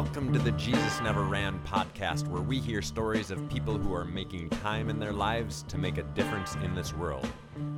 Welcome 0.00 0.32
to 0.32 0.38
the 0.38 0.52
Jesus 0.52 1.00
Never 1.00 1.24
Ran 1.24 1.58
podcast, 1.66 2.28
where 2.28 2.40
we 2.40 2.60
hear 2.60 2.80
stories 2.80 3.32
of 3.32 3.48
people 3.48 3.76
who 3.76 3.92
are 3.92 4.04
making 4.04 4.48
time 4.48 4.90
in 4.90 5.00
their 5.00 5.12
lives 5.12 5.64
to 5.66 5.76
make 5.76 5.98
a 5.98 6.04
difference 6.04 6.54
in 6.62 6.72
this 6.72 6.94
world. 6.94 7.28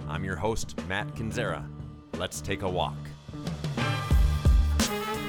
I'm 0.07 0.23
your 0.23 0.37
host, 0.37 0.79
Matt 0.87 1.15
Kinzera. 1.15 1.67
Let's 2.19 2.43
take 2.43 2.61
a 2.61 2.69
walk. 2.69 2.99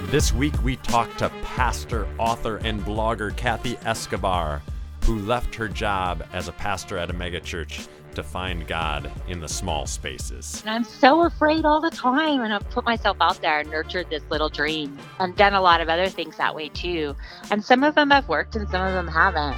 This 0.07 0.33
week, 0.33 0.53
we 0.65 0.75
talk 0.75 1.15
to 1.15 1.29
pastor, 1.43 2.09
author, 2.17 2.57
and 2.57 2.81
blogger 2.81 3.33
Kathy 3.37 3.77
Escobar, 3.85 4.61
who 5.05 5.19
left 5.19 5.55
her 5.55 5.69
job 5.69 6.27
as 6.33 6.49
a 6.49 6.53
pastor 6.53 6.97
at 6.97 7.09
a 7.09 7.13
megachurch 7.13 7.87
to 8.15 8.23
find 8.23 8.67
God 8.67 9.11
in 9.27 9.39
the 9.39 9.47
small 9.47 9.85
spaces. 9.85 10.61
And 10.65 10.69
I'm 10.69 10.83
so 10.83 11.23
afraid 11.23 11.65
all 11.65 11.81
the 11.81 11.89
time. 11.89 12.41
And 12.41 12.53
I've 12.53 12.69
put 12.69 12.85
myself 12.85 13.17
out 13.21 13.41
there 13.41 13.59
and 13.59 13.69
nurtured 13.69 14.09
this 14.09 14.23
little 14.29 14.49
dream 14.49 14.97
and 15.19 15.35
done 15.35 15.53
a 15.53 15.61
lot 15.61 15.81
of 15.81 15.89
other 15.89 16.07
things 16.07 16.37
that 16.37 16.55
way 16.55 16.69
too. 16.69 17.15
And 17.49 17.63
some 17.63 17.83
of 17.83 17.95
them 17.95 18.11
have 18.11 18.27
worked 18.27 18.55
and 18.55 18.69
some 18.69 18.85
of 18.85 18.93
them 18.93 19.07
haven't. 19.07 19.57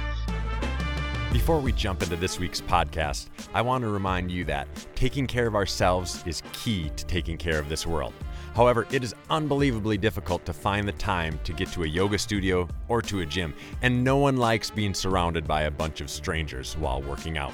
Before 1.32 1.58
we 1.58 1.72
jump 1.72 2.02
into 2.02 2.14
this 2.14 2.38
week's 2.38 2.60
podcast, 2.60 3.26
I 3.52 3.60
want 3.60 3.82
to 3.82 3.88
remind 3.88 4.30
you 4.30 4.44
that 4.44 4.68
taking 4.94 5.26
care 5.26 5.48
of 5.48 5.56
ourselves 5.56 6.22
is 6.26 6.42
key 6.52 6.92
to 6.96 7.04
taking 7.06 7.36
care 7.36 7.58
of 7.58 7.68
this 7.68 7.86
world. 7.86 8.14
However, 8.54 8.86
it 8.92 9.02
is 9.02 9.16
unbelievably 9.30 9.98
difficult 9.98 10.46
to 10.46 10.52
find 10.52 10.86
the 10.86 10.92
time 10.92 11.40
to 11.42 11.52
get 11.52 11.72
to 11.72 11.82
a 11.82 11.88
yoga 11.88 12.18
studio 12.18 12.68
or 12.86 13.02
to 13.02 13.20
a 13.20 13.26
gym, 13.26 13.52
and 13.82 14.04
no 14.04 14.16
one 14.16 14.36
likes 14.36 14.70
being 14.70 14.94
surrounded 14.94 15.44
by 15.44 15.62
a 15.62 15.70
bunch 15.72 16.00
of 16.00 16.08
strangers 16.08 16.76
while 16.76 17.02
working 17.02 17.36
out. 17.36 17.52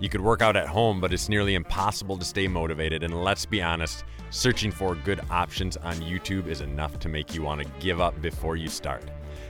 You 0.00 0.08
could 0.08 0.20
work 0.20 0.42
out 0.42 0.56
at 0.56 0.68
home, 0.68 1.00
but 1.00 1.12
it's 1.12 1.28
nearly 1.28 1.54
impossible 1.54 2.16
to 2.18 2.24
stay 2.24 2.46
motivated. 2.46 3.02
And 3.02 3.24
let's 3.24 3.44
be 3.44 3.60
honest, 3.60 4.04
searching 4.30 4.70
for 4.70 4.94
good 4.94 5.20
options 5.30 5.76
on 5.78 5.96
YouTube 5.96 6.46
is 6.46 6.60
enough 6.60 6.98
to 7.00 7.08
make 7.08 7.34
you 7.34 7.42
want 7.42 7.60
to 7.62 7.68
give 7.80 8.00
up 8.00 8.20
before 8.22 8.56
you 8.56 8.68
start. 8.68 9.02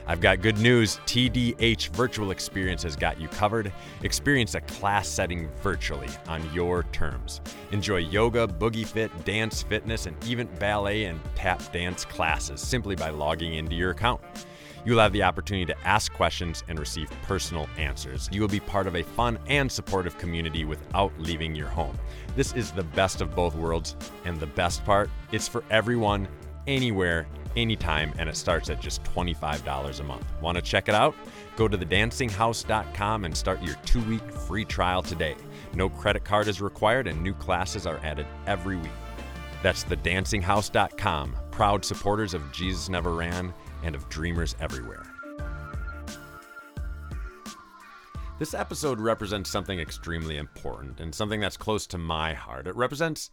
I've 0.07 0.21
got 0.21 0.41
good 0.41 0.57
news. 0.57 0.97
TDH 1.05 1.89
Virtual 1.89 2.31
Experience 2.31 2.81
has 2.81 2.95
got 2.95 3.21
you 3.21 3.27
covered. 3.27 3.71
Experience 4.01 4.55
a 4.55 4.61
class 4.61 5.07
setting 5.07 5.47
virtually 5.61 6.09
on 6.27 6.41
your 6.51 6.83
terms. 6.91 7.41
Enjoy 7.71 7.97
yoga, 7.97 8.47
boogie 8.47 8.87
fit, 8.87 9.11
dance 9.25 9.61
fitness, 9.61 10.07
and 10.07 10.15
even 10.25 10.47
ballet 10.57 11.05
and 11.05 11.19
tap 11.35 11.61
dance 11.71 12.05
classes 12.05 12.59
simply 12.59 12.95
by 12.95 13.11
logging 13.11 13.53
into 13.53 13.75
your 13.75 13.91
account. 13.91 14.19
You 14.85 14.93
will 14.93 15.01
have 15.01 15.13
the 15.13 15.23
opportunity 15.23 15.65
to 15.73 15.87
ask 15.87 16.11
questions 16.13 16.63
and 16.67 16.79
receive 16.79 17.09
personal 17.23 17.67
answers. 17.77 18.29
You 18.31 18.41
will 18.41 18.47
be 18.47 18.59
part 18.59 18.87
of 18.87 18.95
a 18.95 19.03
fun 19.03 19.37
and 19.47 19.71
supportive 19.71 20.17
community 20.17 20.65
without 20.65 21.11
leaving 21.19 21.55
your 21.55 21.67
home. 21.67 21.97
This 22.35 22.53
is 22.53 22.71
the 22.71 22.83
best 22.83 23.21
of 23.21 23.35
both 23.35 23.55
worlds, 23.55 23.95
and 24.25 24.39
the 24.39 24.47
best 24.47 24.85
part, 24.85 25.09
it's 25.31 25.47
for 25.47 25.63
everyone, 25.69 26.27
anywhere, 26.67 27.27
anytime, 27.55 28.13
and 28.17 28.29
it 28.29 28.37
starts 28.37 28.69
at 28.69 28.79
just 28.79 29.03
$25 29.03 29.99
a 29.99 30.03
month. 30.03 30.25
Want 30.41 30.55
to 30.55 30.61
check 30.61 30.87
it 30.87 30.95
out? 30.95 31.15
Go 31.55 31.67
to 31.67 31.77
thedancinghouse.com 31.77 33.25
and 33.25 33.35
start 33.35 33.61
your 33.61 33.75
two 33.85 34.01
week 34.03 34.31
free 34.31 34.65
trial 34.65 35.01
today. 35.01 35.35
No 35.73 35.89
credit 35.89 36.23
card 36.23 36.47
is 36.47 36.61
required, 36.61 37.07
and 37.07 37.21
new 37.21 37.33
classes 37.33 37.85
are 37.85 37.99
added 38.03 38.27
every 38.47 38.77
week. 38.77 38.91
That's 39.61 39.83
thedancinghouse.com, 39.83 41.35
proud 41.51 41.83
supporters 41.83 42.33
of 42.33 42.49
Jesus 42.53 42.87
Never 42.87 43.13
Ran 43.13 43.53
and 43.83 43.95
of 43.95 44.07
dreamers 44.09 44.55
everywhere. 44.59 45.05
This 48.39 48.53
episode 48.53 49.01
represents 49.01 49.49
something 49.49 49.79
extremely 49.79 50.37
important 50.37 51.01
and 51.01 51.13
something 51.13 51.41
that's 51.41 51.57
close 51.57 51.85
to 51.87 51.97
my 51.97 52.33
heart. 52.33 52.67
It 52.67 52.75
represents 52.75 53.31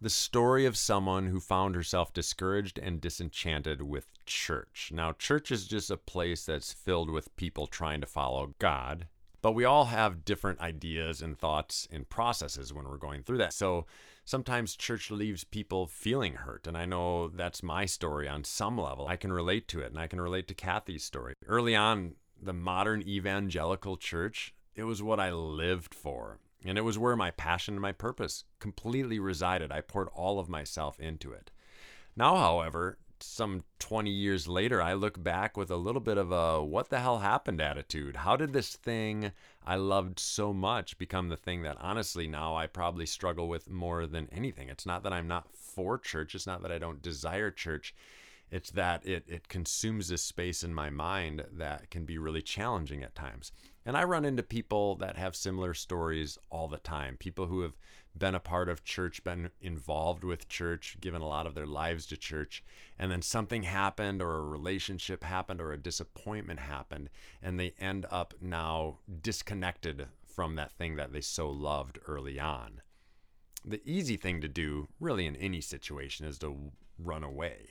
the 0.00 0.10
story 0.10 0.66
of 0.66 0.76
someone 0.76 1.26
who 1.26 1.38
found 1.38 1.74
herself 1.74 2.12
discouraged 2.12 2.78
and 2.78 3.00
disenchanted 3.00 3.82
with 3.82 4.08
church. 4.26 4.90
Now, 4.92 5.12
church 5.12 5.52
is 5.52 5.68
just 5.68 5.90
a 5.90 5.96
place 5.96 6.46
that's 6.46 6.72
filled 6.72 7.10
with 7.10 7.36
people 7.36 7.66
trying 7.66 8.00
to 8.00 8.06
follow 8.06 8.54
God, 8.58 9.06
but 9.42 9.52
we 9.52 9.64
all 9.64 9.84
have 9.86 10.24
different 10.24 10.60
ideas 10.60 11.22
and 11.22 11.38
thoughts 11.38 11.86
and 11.92 12.08
processes 12.08 12.72
when 12.72 12.88
we're 12.88 12.96
going 12.96 13.22
through 13.22 13.38
that. 13.38 13.52
So, 13.52 13.86
sometimes 14.30 14.76
church 14.76 15.10
leaves 15.10 15.42
people 15.42 15.88
feeling 15.88 16.34
hurt. 16.34 16.68
And 16.68 16.78
I 16.78 16.84
know 16.84 17.28
that's 17.28 17.64
my 17.64 17.84
story 17.84 18.28
on 18.28 18.44
some 18.44 18.78
level. 18.78 19.08
I 19.08 19.16
can 19.16 19.32
relate 19.32 19.66
to 19.68 19.80
it 19.80 19.90
and 19.90 19.98
I 19.98 20.06
can 20.06 20.20
relate 20.20 20.46
to 20.48 20.54
Kathy's 20.54 21.02
story. 21.02 21.34
Early 21.46 21.74
on, 21.74 22.14
the 22.40 22.52
modern 22.52 23.02
evangelical 23.02 23.96
church, 23.96 24.54
it 24.76 24.84
was 24.84 25.02
what 25.02 25.18
I 25.18 25.32
lived 25.32 25.92
for. 25.92 26.38
And 26.64 26.78
it 26.78 26.82
was 26.82 26.96
where 26.96 27.16
my 27.16 27.32
passion 27.32 27.74
and 27.74 27.82
my 27.82 27.90
purpose 27.90 28.44
completely 28.60 29.18
resided. 29.18 29.72
I 29.72 29.80
poured 29.80 30.08
all 30.14 30.38
of 30.38 30.48
myself 30.48 31.00
into 31.00 31.32
it. 31.32 31.50
Now, 32.14 32.36
however, 32.36 32.98
some 33.22 33.64
20 33.78 34.10
years 34.10 34.48
later, 34.48 34.80
I 34.80 34.94
look 34.94 35.22
back 35.22 35.56
with 35.56 35.70
a 35.70 35.76
little 35.76 36.00
bit 36.00 36.18
of 36.18 36.32
a 36.32 36.62
what 36.62 36.90
the 36.90 37.00
hell 37.00 37.18
happened 37.18 37.60
attitude. 37.60 38.16
How 38.16 38.36
did 38.36 38.52
this 38.52 38.76
thing 38.76 39.32
I 39.66 39.76
loved 39.76 40.18
so 40.18 40.52
much 40.52 40.98
become 40.98 41.28
the 41.28 41.36
thing 41.36 41.62
that 41.62 41.76
honestly 41.80 42.26
now 42.26 42.56
I 42.56 42.66
probably 42.66 43.06
struggle 43.06 43.48
with 43.48 43.70
more 43.70 44.06
than 44.06 44.28
anything? 44.32 44.68
It's 44.68 44.86
not 44.86 45.02
that 45.02 45.12
I'm 45.12 45.28
not 45.28 45.54
for 45.54 45.98
church, 45.98 46.34
it's 46.34 46.46
not 46.46 46.62
that 46.62 46.72
I 46.72 46.78
don't 46.78 47.02
desire 47.02 47.50
church. 47.50 47.94
It's 48.50 48.70
that 48.72 49.06
it, 49.06 49.24
it 49.28 49.48
consumes 49.48 50.08
this 50.08 50.22
space 50.22 50.64
in 50.64 50.74
my 50.74 50.90
mind 50.90 51.44
that 51.52 51.90
can 51.90 52.04
be 52.04 52.18
really 52.18 52.42
challenging 52.42 53.02
at 53.04 53.14
times. 53.14 53.52
And 53.90 53.96
I 53.96 54.04
run 54.04 54.24
into 54.24 54.44
people 54.44 54.94
that 54.98 55.16
have 55.16 55.34
similar 55.34 55.74
stories 55.74 56.38
all 56.48 56.68
the 56.68 56.78
time. 56.78 57.16
People 57.16 57.46
who 57.46 57.62
have 57.62 57.76
been 58.16 58.36
a 58.36 58.38
part 58.38 58.68
of 58.68 58.84
church, 58.84 59.24
been 59.24 59.50
involved 59.60 60.22
with 60.22 60.48
church, 60.48 60.96
given 61.00 61.20
a 61.20 61.26
lot 61.26 61.44
of 61.44 61.56
their 61.56 61.66
lives 61.66 62.06
to 62.06 62.16
church, 62.16 62.62
and 63.00 63.10
then 63.10 63.20
something 63.20 63.64
happened, 63.64 64.22
or 64.22 64.36
a 64.36 64.42
relationship 64.42 65.24
happened, 65.24 65.60
or 65.60 65.72
a 65.72 65.76
disappointment 65.76 66.60
happened, 66.60 67.10
and 67.42 67.58
they 67.58 67.74
end 67.80 68.06
up 68.12 68.32
now 68.40 68.98
disconnected 69.22 70.06
from 70.24 70.54
that 70.54 70.70
thing 70.70 70.94
that 70.94 71.12
they 71.12 71.20
so 71.20 71.50
loved 71.50 71.98
early 72.06 72.38
on. 72.38 72.82
The 73.64 73.82
easy 73.84 74.16
thing 74.16 74.40
to 74.40 74.48
do, 74.48 74.86
really, 75.00 75.26
in 75.26 75.34
any 75.34 75.60
situation, 75.60 76.26
is 76.26 76.38
to 76.38 76.70
run 76.96 77.24
away. 77.24 77.70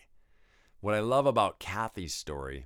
What 0.81 0.95
I 0.95 0.99
love 0.99 1.25
about 1.25 1.61
Kathy's 1.61 2.13
story 2.13 2.65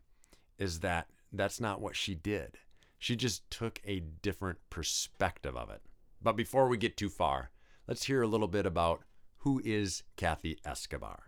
is 0.58 0.80
that 0.80 1.06
that's 1.32 1.60
not 1.60 1.82
what 1.82 1.96
she 1.96 2.16
did. 2.16 2.58
She 3.04 3.18
just 3.18 3.52
took 3.52 3.82
a 3.84 4.00
different 4.00 4.60
perspective 4.70 5.58
of 5.58 5.70
it. 5.70 5.82
But 6.22 6.38
before 6.38 6.70
we 6.70 6.78
get 6.78 6.96
too 6.96 7.10
far, 7.10 7.52
let's 7.86 8.06
hear 8.06 8.22
a 8.22 8.28
little 8.28 8.48
bit 8.48 8.66
about 8.66 9.04
who 9.40 9.62
is 9.66 10.04
Kathy 10.16 10.58
Escobar. 10.64 11.24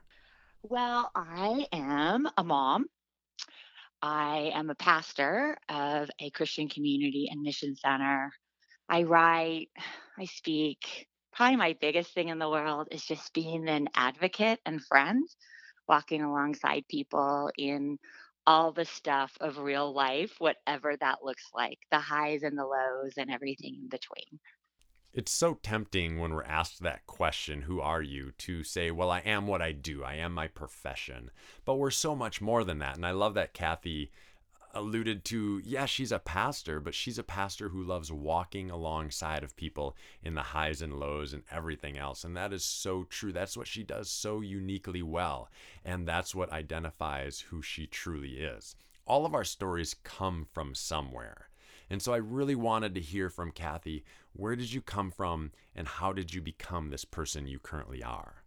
Well, 0.64 1.12
I 1.14 1.68
am 1.74 2.30
a 2.38 2.46
mom. 2.46 2.86
I 4.02 4.52
am 4.54 4.70
a 4.70 4.76
pastor 4.76 5.58
of 5.68 6.10
a 6.22 6.30
Christian 6.30 6.70
community 6.70 7.28
and 7.30 7.42
mission 7.42 7.76
center. 7.76 8.32
I 8.88 9.04
write, 9.04 9.68
I 10.18 10.24
speak. 10.24 11.10
Probably 11.34 11.58
my 11.58 11.76
biggest 11.82 12.14
thing 12.14 12.30
in 12.30 12.40
the 12.40 12.50
world 12.50 12.88
is 12.90 13.04
just 13.04 13.34
being 13.34 13.68
an 13.68 13.90
advocate 13.96 14.62
and 14.66 14.82
friend, 14.82 15.28
walking 15.90 16.22
alongside 16.22 16.86
people 16.88 17.52
in 17.58 18.00
all 18.48 18.72
the 18.72 18.86
stuff 18.86 19.36
of 19.42 19.58
real 19.58 19.94
life, 19.94 20.36
whatever 20.40 20.96
that 21.00 21.24
looks 21.24 21.50
like 21.54 21.80
the 21.92 22.00
highs 22.00 22.44
and 22.44 22.58
the 22.58 22.66
lows 22.66 23.14
and 23.18 23.32
everything 23.32 23.76
in 23.82 23.90
between. 23.90 24.40
It's 25.14 25.32
so 25.32 25.54
tempting 25.64 26.20
when 26.20 26.34
we're 26.34 26.44
asked 26.44 26.84
that 26.84 27.06
question, 27.08 27.62
who 27.62 27.80
are 27.80 28.02
you, 28.02 28.32
to 28.40 28.64
say, 28.64 28.92
well, 28.92 29.10
I 29.10 29.20
am 29.20 29.48
what 29.48 29.62
I 29.62 29.72
do. 29.72 30.04
I 30.04 30.16
am 30.16 30.34
my 30.34 30.48
profession. 30.48 31.32
But 31.64 31.76
we're 31.76 31.90
so 31.90 32.16
much 32.16 32.42
more 32.42 32.66
than 32.66 32.80
that. 32.80 32.98
And 32.98 33.06
I 33.06 33.12
love 33.12 33.34
that 33.36 33.54
Kathy 33.54 34.12
alluded 34.76 35.24
to, 35.26 35.62
yeah, 35.64 35.86
she's 35.86 36.12
a 36.12 36.20
pastor, 36.20 36.80
but 36.80 36.94
she's 36.94 37.18
a 37.18 37.24
pastor 37.24 37.70
who 37.70 37.82
loves 37.82 38.12
walking 38.12 38.70
alongside 38.70 39.44
of 39.44 39.56
people 39.56 39.96
in 40.22 40.36
the 40.36 40.42
highs 40.42 40.82
and 40.82 41.00
lows 41.00 41.34
and 41.34 41.44
everything 41.50 41.98
else. 41.98 42.24
And 42.24 42.36
that 42.36 42.54
is 42.54 42.64
so 42.64 43.06
true. 43.06 43.32
That's 43.32 43.58
what 43.58 43.68
she 43.68 43.84
does 43.84 44.10
so 44.12 44.42
uniquely 44.42 45.02
well. 45.02 45.50
And 45.84 46.08
that's 46.08 46.36
what 46.36 46.52
identifies 46.52 47.40
who 47.40 47.62
she 47.62 47.88
truly 47.88 48.40
is. 48.40 48.76
All 49.08 49.26
of 49.26 49.34
our 49.34 49.46
stories 49.46 49.96
come 50.04 50.46
from 50.52 50.76
somewhere. 50.76 51.50
And 51.90 52.02
so 52.02 52.14
I 52.14 52.18
really 52.18 52.56
wanted 52.56 52.94
to 52.96 53.02
hear 53.02 53.30
from 53.30 53.52
Kathy 53.52 54.04
where 54.34 54.56
did 54.56 54.74
you 54.74 54.82
come 54.82 55.12
from 55.12 55.52
and 55.74 55.88
how 55.88 56.12
did 56.12 56.34
you 56.34 56.42
become 56.42 56.90
this 56.90 57.06
person 57.06 57.48
you 57.48 57.58
currently 57.58 58.04
are? 58.04 58.44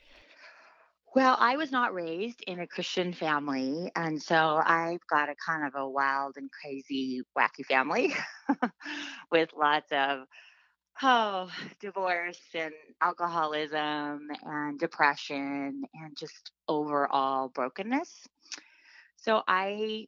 Well, 1.14 1.36
I 1.38 1.56
was 1.56 1.72
not 1.72 1.94
raised 1.94 2.42
in 2.46 2.60
a 2.60 2.66
Christian 2.66 3.12
family. 3.12 3.90
And 3.96 4.22
so 4.22 4.60
I've 4.64 5.04
got 5.08 5.28
a 5.28 5.34
kind 5.34 5.66
of 5.66 5.74
a 5.74 5.88
wild 5.88 6.34
and 6.36 6.50
crazy, 6.50 7.22
wacky 7.36 7.64
family 7.66 8.14
with 9.32 9.50
lots 9.56 9.90
of, 9.92 10.20
oh, 11.02 11.50
divorce 11.80 12.40
and 12.54 12.74
alcoholism 13.02 14.28
and 14.44 14.78
depression 14.78 15.82
and 15.94 16.16
just 16.18 16.52
overall 16.68 17.48
brokenness. 17.48 18.26
So 19.16 19.42
I 19.48 20.06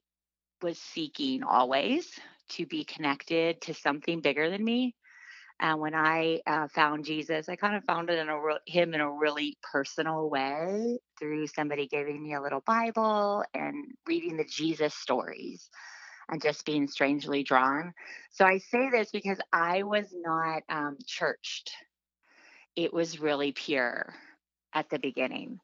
was 0.63 0.79
seeking 0.79 1.43
always 1.43 2.19
to 2.51 2.67
be 2.67 2.85
connected 2.85 3.61
to 3.63 3.75
something 3.75 4.21
bigger 4.21 4.51
than 4.51 4.65
me 4.65 4.95
And 5.61 5.79
when 5.79 5.95
I 5.95 6.41
uh, 6.47 6.69
found 6.69 7.05
Jesus, 7.05 7.51
I 7.51 7.57
kind 7.57 7.77
of 7.77 7.85
found 7.85 8.09
it 8.09 8.19
in 8.19 8.31
a 8.31 8.41
re- 8.41 8.59
him 8.67 8.95
in 8.95 9.03
a 9.03 9.11
really 9.11 9.59
personal 9.73 10.31
way 10.31 10.99
through 11.19 11.49
somebody 11.49 11.87
giving 11.87 12.23
me 12.23 12.33
a 12.33 12.41
little 12.41 12.63
Bible 12.67 13.45
and 13.53 13.93
reading 14.07 14.39
the 14.39 14.45
Jesus 14.45 14.95
stories 14.95 15.69
and 16.31 16.41
just 16.41 16.65
being 16.65 16.89
strangely 16.89 17.43
drawn. 17.43 17.93
So 18.31 18.47
I 18.47 18.57
say 18.59 18.89
this 18.91 19.11
because 19.11 19.39
I 19.53 19.83
was 19.83 20.07
not 20.15 20.63
um, 20.71 20.97
churched. 21.07 21.73
It 22.75 22.95
was 22.95 23.21
really 23.21 23.53
pure 23.53 24.15
at 24.73 24.89
the 24.89 24.99
beginning. 24.99 25.61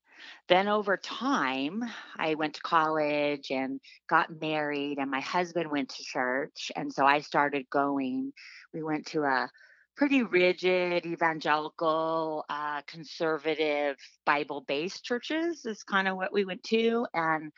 Then 0.49 0.69
over 0.69 0.97
time, 0.97 1.85
I 2.19 2.35
went 2.35 2.55
to 2.55 2.61
college 2.61 3.51
and 3.51 3.81
got 4.09 4.41
married, 4.41 4.99
and 4.99 5.11
my 5.11 5.21
husband 5.21 5.71
went 5.71 5.91
to 5.91 6.05
church. 6.05 6.73
And 6.77 6.93
so 6.93 7.07
I 7.07 7.21
started 7.21 7.71
going. 7.71 8.33
We 8.75 8.83
went 8.83 9.07
to 9.09 9.23
a 9.23 9.49
pretty 9.97 10.23
rigid 10.23 11.07
evangelical 11.07 12.45
uh, 12.51 12.83
conservative 12.87 13.97
bible-based 14.27 15.03
churches 15.03 15.65
is 15.65 15.83
kind 15.83 16.07
of 16.07 16.17
what 16.17 16.33
we 16.33 16.45
went 16.45 16.63
to 16.63 17.07
and 17.15 17.51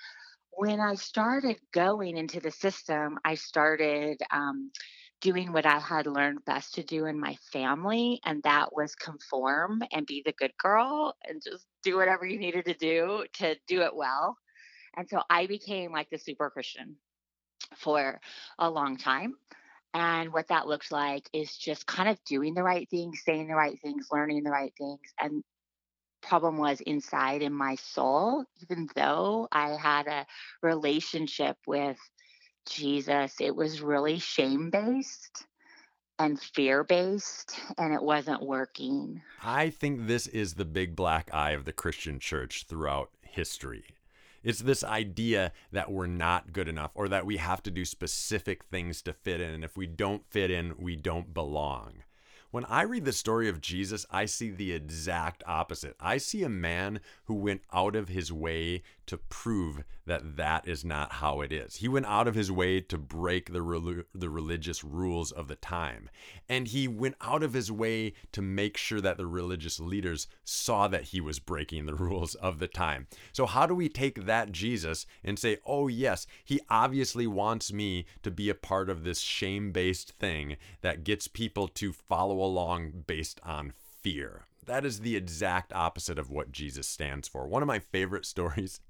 when 0.52 0.80
i 0.80 0.94
started 0.94 1.56
going 1.72 2.16
into 2.16 2.40
the 2.40 2.50
system 2.50 3.18
i 3.24 3.34
started 3.34 4.16
um, 4.30 4.70
doing 5.20 5.52
what 5.52 5.66
i 5.66 5.78
had 5.80 6.06
learned 6.06 6.38
best 6.44 6.74
to 6.74 6.82
do 6.84 7.06
in 7.06 7.18
my 7.18 7.36
family 7.52 8.20
and 8.24 8.40
that 8.44 8.72
was 8.72 8.94
conform 8.94 9.82
and 9.92 10.06
be 10.06 10.22
the 10.24 10.34
good 10.38 10.52
girl 10.62 11.14
and 11.28 11.42
just 11.42 11.66
do 11.82 11.96
whatever 11.96 12.24
you 12.24 12.38
needed 12.38 12.64
to 12.64 12.74
do 12.74 13.24
to 13.32 13.56
do 13.66 13.82
it 13.82 13.94
well 13.94 14.36
and 14.96 15.08
so 15.08 15.20
i 15.28 15.46
became 15.46 15.90
like 15.90 16.08
the 16.10 16.18
super 16.18 16.50
christian 16.50 16.94
for 17.76 18.20
a 18.60 18.70
long 18.70 18.96
time 18.96 19.34
and 19.94 20.32
what 20.32 20.48
that 20.48 20.66
looks 20.66 20.92
like 20.92 21.28
is 21.32 21.56
just 21.56 21.86
kind 21.86 22.08
of 22.08 22.22
doing 22.24 22.54
the 22.54 22.62
right 22.62 22.88
things, 22.90 23.22
saying 23.24 23.48
the 23.48 23.54
right 23.54 23.78
things, 23.80 24.08
learning 24.12 24.44
the 24.44 24.50
right 24.50 24.72
things. 24.78 25.00
And 25.20 25.42
problem 26.22 26.58
was 26.58 26.80
inside 26.80 27.42
in 27.42 27.52
my 27.52 27.76
soul, 27.76 28.44
even 28.62 28.88
though 28.94 29.48
I 29.50 29.70
had 29.70 30.06
a 30.06 30.26
relationship 30.62 31.56
with 31.66 31.98
Jesus, 32.68 33.36
it 33.40 33.54
was 33.54 33.80
really 33.80 34.18
shame 34.18 34.70
based 34.70 35.46
and 36.18 36.40
fear 36.40 36.84
based, 36.84 37.58
and 37.78 37.94
it 37.94 38.02
wasn't 38.02 38.42
working. 38.42 39.22
I 39.42 39.70
think 39.70 40.06
this 40.06 40.26
is 40.26 40.54
the 40.54 40.64
big 40.64 40.96
black 40.96 41.32
eye 41.32 41.52
of 41.52 41.64
the 41.64 41.72
Christian 41.72 42.18
church 42.18 42.66
throughout 42.68 43.10
history. 43.22 43.84
It's 44.48 44.60
this 44.60 44.82
idea 44.82 45.52
that 45.72 45.92
we're 45.92 46.06
not 46.06 46.54
good 46.54 46.68
enough 46.68 46.92
or 46.94 47.06
that 47.10 47.26
we 47.26 47.36
have 47.36 47.62
to 47.64 47.70
do 47.70 47.84
specific 47.84 48.64
things 48.64 49.02
to 49.02 49.12
fit 49.12 49.42
in. 49.42 49.50
And 49.50 49.62
if 49.62 49.76
we 49.76 49.86
don't 49.86 50.24
fit 50.26 50.50
in, 50.50 50.72
we 50.78 50.96
don't 50.96 51.34
belong. 51.34 52.02
When 52.50 52.64
I 52.64 52.82
read 52.82 53.04
the 53.04 53.12
story 53.12 53.48
of 53.50 53.60
Jesus, 53.60 54.06
I 54.10 54.24
see 54.24 54.50
the 54.50 54.72
exact 54.72 55.42
opposite. 55.46 55.94
I 56.00 56.16
see 56.16 56.42
a 56.42 56.48
man 56.48 57.00
who 57.24 57.34
went 57.34 57.60
out 57.74 57.94
of 57.94 58.08
his 58.08 58.32
way 58.32 58.82
to 59.08 59.18
prove 59.18 59.84
that 60.06 60.36
that 60.36 60.68
is 60.68 60.84
not 60.84 61.12
how 61.12 61.40
it 61.40 61.52
is. 61.52 61.76
He 61.76 61.88
went 61.88 62.06
out 62.06 62.28
of 62.28 62.34
his 62.34 62.52
way 62.52 62.80
to 62.82 62.98
break 62.98 63.52
the, 63.52 64.04
the 64.14 64.28
religious 64.28 64.84
rules 64.84 65.32
of 65.32 65.48
the 65.48 65.56
time. 65.56 66.10
And 66.48 66.68
he 66.68 66.88
went 66.88 67.16
out 67.20 67.42
of 67.42 67.54
his 67.54 67.72
way 67.72 68.12
to 68.32 68.42
make 68.42 68.76
sure 68.76 69.00
that 69.00 69.16
the 69.16 69.26
religious 69.26 69.80
leaders 69.80 70.26
saw 70.44 70.88
that 70.88 71.04
he 71.04 71.20
was 71.20 71.38
breaking 71.38 71.86
the 71.86 71.94
rules 72.08 72.34
of 72.36 72.58
the 72.58 72.68
time. 72.68 73.06
So, 73.32 73.46
how 73.46 73.66
do 73.66 73.74
we 73.74 73.88
take 73.88 74.26
that 74.26 74.52
Jesus 74.52 75.06
and 75.24 75.38
say, 75.38 75.58
oh, 75.66 75.88
yes, 75.88 76.26
he 76.44 76.60
obviously 76.70 77.26
wants 77.26 77.72
me 77.72 78.06
to 78.22 78.30
be 78.30 78.50
a 78.50 78.54
part 78.54 78.88
of 78.90 79.04
this 79.04 79.20
shame 79.20 79.72
based 79.72 80.12
thing 80.18 80.56
that 80.82 81.04
gets 81.04 81.28
people 81.28 81.68
to 81.68 81.92
follow 81.92 82.37
along 82.44 83.04
based 83.06 83.40
on 83.42 83.72
fear. 84.02 84.46
That 84.66 84.84
is 84.84 85.00
the 85.00 85.16
exact 85.16 85.72
opposite 85.72 86.18
of 86.18 86.30
what 86.30 86.52
Jesus 86.52 86.86
stands 86.86 87.26
for. 87.26 87.46
One 87.46 87.62
of 87.62 87.68
my 87.68 87.78
favorite 87.78 88.26
stories 88.34 88.80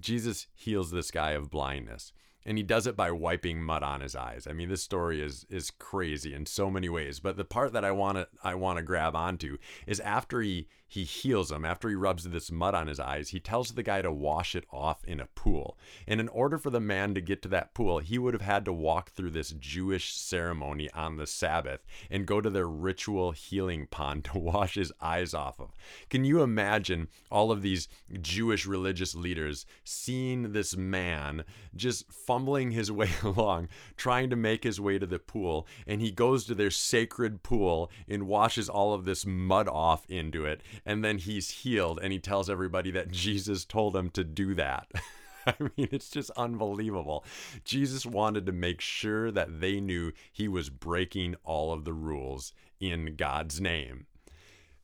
Jesus 0.00 0.48
heals 0.54 0.90
this 0.90 1.10
guy 1.10 1.30
of 1.30 1.50
blindness 1.50 2.12
and 2.46 2.58
he 2.58 2.64
does 2.64 2.86
it 2.86 2.96
by 2.96 3.10
wiping 3.10 3.62
mud 3.62 3.82
on 3.82 4.00
his 4.00 4.14
eyes. 4.14 4.46
I 4.48 4.52
mean, 4.52 4.68
this 4.68 4.82
story 4.82 5.22
is 5.22 5.46
is 5.48 5.70
crazy 5.70 6.34
in 6.34 6.46
so 6.46 6.70
many 6.70 6.88
ways. 6.88 7.20
But 7.20 7.36
the 7.36 7.44
part 7.44 7.72
that 7.72 7.84
I 7.84 7.90
want 7.90 8.18
to 8.18 8.28
I 8.42 8.54
want 8.54 8.78
to 8.78 8.82
grab 8.82 9.16
onto 9.16 9.56
is 9.86 10.00
after 10.00 10.42
he 10.42 10.68
he 10.94 11.02
heals 11.02 11.50
him, 11.50 11.64
after 11.64 11.88
he 11.88 11.96
rubs 11.96 12.22
this 12.22 12.52
mud 12.52 12.72
on 12.72 12.86
his 12.86 13.00
eyes, 13.00 13.30
he 13.30 13.40
tells 13.40 13.72
the 13.72 13.82
guy 13.82 14.00
to 14.00 14.12
wash 14.12 14.54
it 14.54 14.64
off 14.70 15.04
in 15.04 15.18
a 15.18 15.26
pool. 15.26 15.76
And 16.06 16.20
in 16.20 16.28
order 16.28 16.56
for 16.56 16.70
the 16.70 16.78
man 16.78 17.14
to 17.14 17.20
get 17.20 17.42
to 17.42 17.48
that 17.48 17.74
pool, 17.74 17.98
he 17.98 18.16
would 18.16 18.32
have 18.32 18.42
had 18.42 18.64
to 18.66 18.72
walk 18.72 19.10
through 19.10 19.30
this 19.30 19.50
Jewish 19.58 20.14
ceremony 20.14 20.88
on 20.92 21.16
the 21.16 21.26
Sabbath 21.26 21.84
and 22.12 22.26
go 22.26 22.40
to 22.40 22.48
their 22.48 22.68
ritual 22.68 23.32
healing 23.32 23.88
pond 23.88 24.24
to 24.32 24.38
wash 24.38 24.76
his 24.76 24.92
eyes 25.00 25.34
off 25.34 25.58
of. 25.58 25.72
Can 26.10 26.24
you 26.24 26.42
imagine 26.42 27.08
all 27.28 27.50
of 27.50 27.62
these 27.62 27.88
Jewish 28.20 28.64
religious 28.64 29.16
leaders 29.16 29.66
seeing 29.82 30.52
this 30.52 30.76
man 30.76 31.42
just 31.74 32.12
fumbling 32.12 32.70
his 32.70 32.92
way 32.92 33.10
along, 33.24 33.68
trying 33.96 34.30
to 34.30 34.36
make 34.36 34.62
his 34.62 34.80
way 34.80 35.00
to 35.00 35.06
the 35.06 35.18
pool, 35.18 35.66
and 35.88 36.00
he 36.00 36.12
goes 36.12 36.44
to 36.44 36.54
their 36.54 36.70
sacred 36.70 37.42
pool 37.42 37.90
and 38.08 38.28
washes 38.28 38.68
all 38.68 38.94
of 38.94 39.04
this 39.04 39.26
mud 39.26 39.66
off 39.66 40.08
into 40.08 40.44
it 40.44 40.60
and 40.86 41.04
then 41.04 41.18
he's 41.18 41.50
healed 41.50 41.98
and 42.02 42.12
he 42.12 42.18
tells 42.18 42.50
everybody 42.50 42.90
that 42.92 43.10
Jesus 43.10 43.64
told 43.64 43.96
him 43.96 44.10
to 44.10 44.24
do 44.24 44.54
that. 44.54 44.90
I 45.46 45.54
mean, 45.60 45.88
it's 45.90 46.10
just 46.10 46.30
unbelievable. 46.30 47.24
Jesus 47.64 48.06
wanted 48.06 48.46
to 48.46 48.52
make 48.52 48.80
sure 48.80 49.30
that 49.30 49.60
they 49.60 49.80
knew 49.80 50.12
he 50.32 50.48
was 50.48 50.70
breaking 50.70 51.36
all 51.44 51.72
of 51.72 51.84
the 51.84 51.92
rules 51.92 52.52
in 52.80 53.16
God's 53.16 53.60
name. 53.60 54.06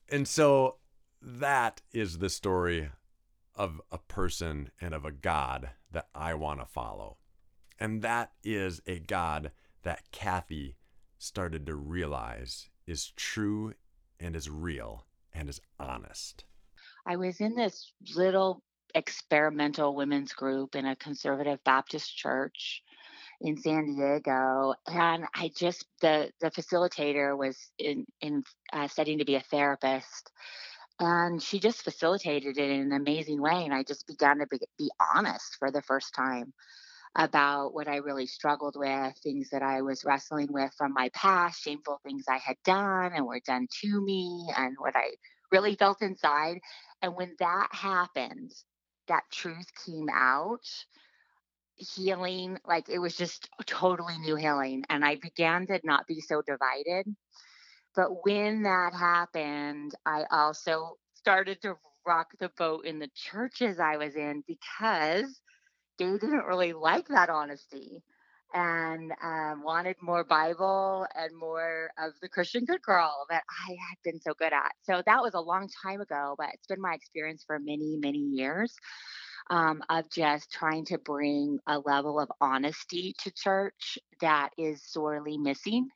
And 0.09 0.27
so 0.27 0.77
that 1.23 1.83
is 1.93 2.19
the 2.19 2.31
story 2.31 2.91
of 3.55 3.81
a 3.91 3.99
person 3.99 4.71
and 4.81 4.95
of 4.95 5.05
a 5.05 5.13
God 5.13 5.71
that 5.93 6.09
I 6.15 6.35
want 6.35 6.61
to 6.61 6.67
follow. 6.67 7.19
And 7.79 8.03
that 8.03 8.33
is 8.45 8.81
a 8.87 8.99
God 8.99 9.53
that 9.83 10.11
Kathy 10.13 10.77
started 11.19 11.67
to 11.67 11.75
realize 11.75 12.69
is 12.87 13.13
true 13.17 13.75
and 14.19 14.37
is 14.37 14.51
real 14.51 15.05
and 15.35 15.49
is 15.49 15.61
honest. 15.79 16.45
I 17.07 17.17
was 17.17 17.41
in 17.41 17.55
this 17.55 17.93
little 18.15 18.63
experimental 18.95 19.95
women's 19.95 20.33
group 20.33 20.75
in 20.75 20.87
a 20.87 20.97
conservative 20.97 21.63
Baptist 21.65 22.17
church 22.17 22.83
in 23.41 23.57
San 23.57 23.87
Diego, 23.87 24.75
and 24.87 25.25
I 25.35 25.51
just 25.57 25.87
the 26.01 26.31
the 26.41 26.51
facilitator 26.51 27.37
was 27.37 27.57
in 27.79 28.05
in 28.21 28.43
uh, 28.73 28.89
studying 28.89 29.19
to 29.19 29.25
be 29.25 29.37
a 29.37 29.41
therapist, 29.41 30.31
and 30.99 31.43
she 31.43 31.59
just 31.59 31.83
facilitated 31.83 32.59
it 32.59 32.71
in 32.71 32.81
an 32.81 32.93
amazing 32.93 33.41
way, 33.41 33.65
and 33.65 33.73
I 33.73 33.83
just 33.83 34.07
began 34.07 34.39
to 34.39 34.47
be, 34.47 34.59
be 34.79 34.91
honest 35.15 35.57
for 35.59 35.71
the 35.71 35.83
first 35.83 36.15
time 36.15 36.53
about 37.17 37.75
what 37.75 37.89
I 37.89 37.97
really 37.97 38.27
struggled 38.27 38.77
with, 38.77 39.17
things 39.23 39.51
that 39.51 39.63
I 39.63 39.83
was 39.83 40.05
wrestling 40.05 40.49
with 40.51 40.73
from 40.79 40.93
my 40.93 41.11
past, 41.15 41.63
shameful 41.63 42.01
things 42.05 42.25
I 42.29 42.39
had 42.39 42.57
done 42.65 43.13
and 43.15 43.27
were 43.27 43.41
done 43.45 43.67
to 43.83 44.01
me, 44.01 44.49
and 44.57 44.77
what 44.79 44.97
I 44.97 45.11
really 45.51 45.75
felt 45.75 46.03
inside. 46.03 46.59
And 47.03 47.17
when 47.17 47.35
that 47.41 47.69
happened, 47.73 48.53
that 49.09 49.25
truth 49.33 49.67
came 49.85 50.09
out, 50.13 50.65
healing, 51.75 52.59
like 52.67 52.89
it 52.89 52.99
was 52.99 53.17
just 53.17 53.49
totally 53.67 54.19
new 54.19 54.37
healing. 54.37 54.85
And 54.89 55.05
I 55.05 55.17
began 55.17 55.67
to 55.67 55.81
not 55.83 56.07
be 56.07 56.21
so 56.21 56.43
divided. 56.43 57.07
But 57.97 58.25
when 58.25 58.63
that 58.63 58.95
happened, 58.95 59.95
I 60.07 60.25
also 60.31 60.97
started 61.15 61.61
to 61.63 61.75
rock 62.07 62.29
the 62.39 62.51
boat 62.57 62.87
in 62.87 62.99
the 62.99 63.11
churches 63.15 63.81
I 63.81 63.97
was 63.97 64.15
in 64.15 64.45
because 64.47 65.41
they 66.01 66.19
didn't 66.19 66.47
really 66.47 66.73
like 66.75 67.09
that 67.09 67.31
honesty 67.31 68.03
and 68.55 69.13
um, 69.23 69.63
wanted 69.63 69.97
more 70.03 70.25
Bible 70.25 71.07
and 71.15 71.37
more 71.39 71.91
of 71.99 72.15
the 72.23 72.29
Christian 72.29 72.65
good 72.65 72.83
girl 72.83 73.27
that 73.31 73.45
I 73.69 73.73
had 73.73 73.99
been 74.05 74.21
so 74.21 74.35
good 74.39 74.53
at. 74.53 74.73
So 74.83 75.03
that 75.07 75.23
was 75.23 75.35
a 75.35 75.41
long 75.41 75.69
time 75.85 76.01
ago, 76.01 76.35
but 76.39 76.49
it's 76.55 76.67
been 76.67 76.83
my 76.83 76.95
experience 76.95 77.45
for 77.47 77.61
many, 77.61 77.99
many 78.03 78.19
years 78.19 78.75
um, 79.51 79.83
of 79.91 80.11
just 80.11 80.53
trying 80.53 80.87
to 80.87 80.99
bring 80.99 81.59
a 81.69 81.79
level 81.81 82.21
of 82.21 82.31
honesty 82.41 83.15
to 83.21 83.33
church 83.33 83.99
that 84.21 84.51
is 84.59 84.83
sorely 84.85 85.39
missing. 85.39 85.89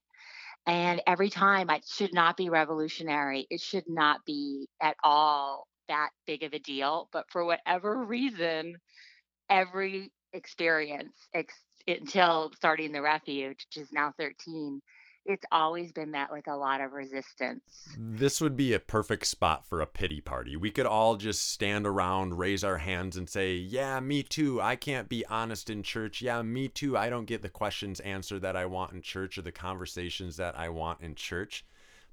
And 0.66 1.02
every 1.06 1.30
time, 1.30 1.70
it 1.70 1.84
should 1.86 2.14
not 2.14 2.36
be 2.36 2.50
revolutionary. 2.50 3.46
It 3.50 3.60
should 3.60 3.84
not 3.88 4.24
be 4.26 4.68
at 4.80 4.96
all 5.04 5.66
that 5.88 6.10
big 6.26 6.42
of 6.44 6.54
a 6.54 6.60
deal. 6.60 7.08
But 7.12 7.26
for 7.30 7.44
whatever 7.44 8.04
reason, 8.04 8.76
every 9.54 10.10
experience 10.32 11.14
ex- 11.32 11.54
until 11.86 12.50
starting 12.56 12.92
the 12.92 13.00
refuge, 13.00 13.66
which 13.70 13.82
is 13.82 13.92
now 13.92 14.12
13, 14.18 14.80
it's 15.26 15.44
always 15.52 15.90
been 15.92 16.10
met 16.10 16.30
with 16.30 16.46
a 16.48 16.56
lot 16.56 16.80
of 16.80 16.92
resistance. 16.92 17.62
This 17.96 18.40
would 18.40 18.56
be 18.56 18.74
a 18.74 18.80
perfect 18.80 19.26
spot 19.26 19.66
for 19.66 19.80
a 19.80 19.86
pity 19.86 20.20
party. 20.20 20.56
We 20.56 20.70
could 20.70 20.86
all 20.86 21.16
just 21.16 21.50
stand 21.50 21.86
around, 21.86 22.36
raise 22.36 22.62
our 22.62 22.78
hands, 22.78 23.16
and 23.16 23.28
say, 23.28 23.54
Yeah, 23.54 24.00
me 24.00 24.22
too. 24.22 24.60
I 24.60 24.76
can't 24.76 25.08
be 25.08 25.24
honest 25.26 25.70
in 25.70 25.82
church. 25.82 26.20
Yeah, 26.20 26.42
me 26.42 26.68
too. 26.68 26.98
I 26.98 27.08
don't 27.08 27.24
get 27.24 27.40
the 27.40 27.48
questions 27.48 28.00
answered 28.00 28.42
that 28.42 28.56
I 28.56 28.66
want 28.66 28.92
in 28.92 29.00
church 29.00 29.38
or 29.38 29.42
the 29.42 29.52
conversations 29.52 30.36
that 30.36 30.58
I 30.58 30.68
want 30.68 31.00
in 31.00 31.14
church. 31.14 31.64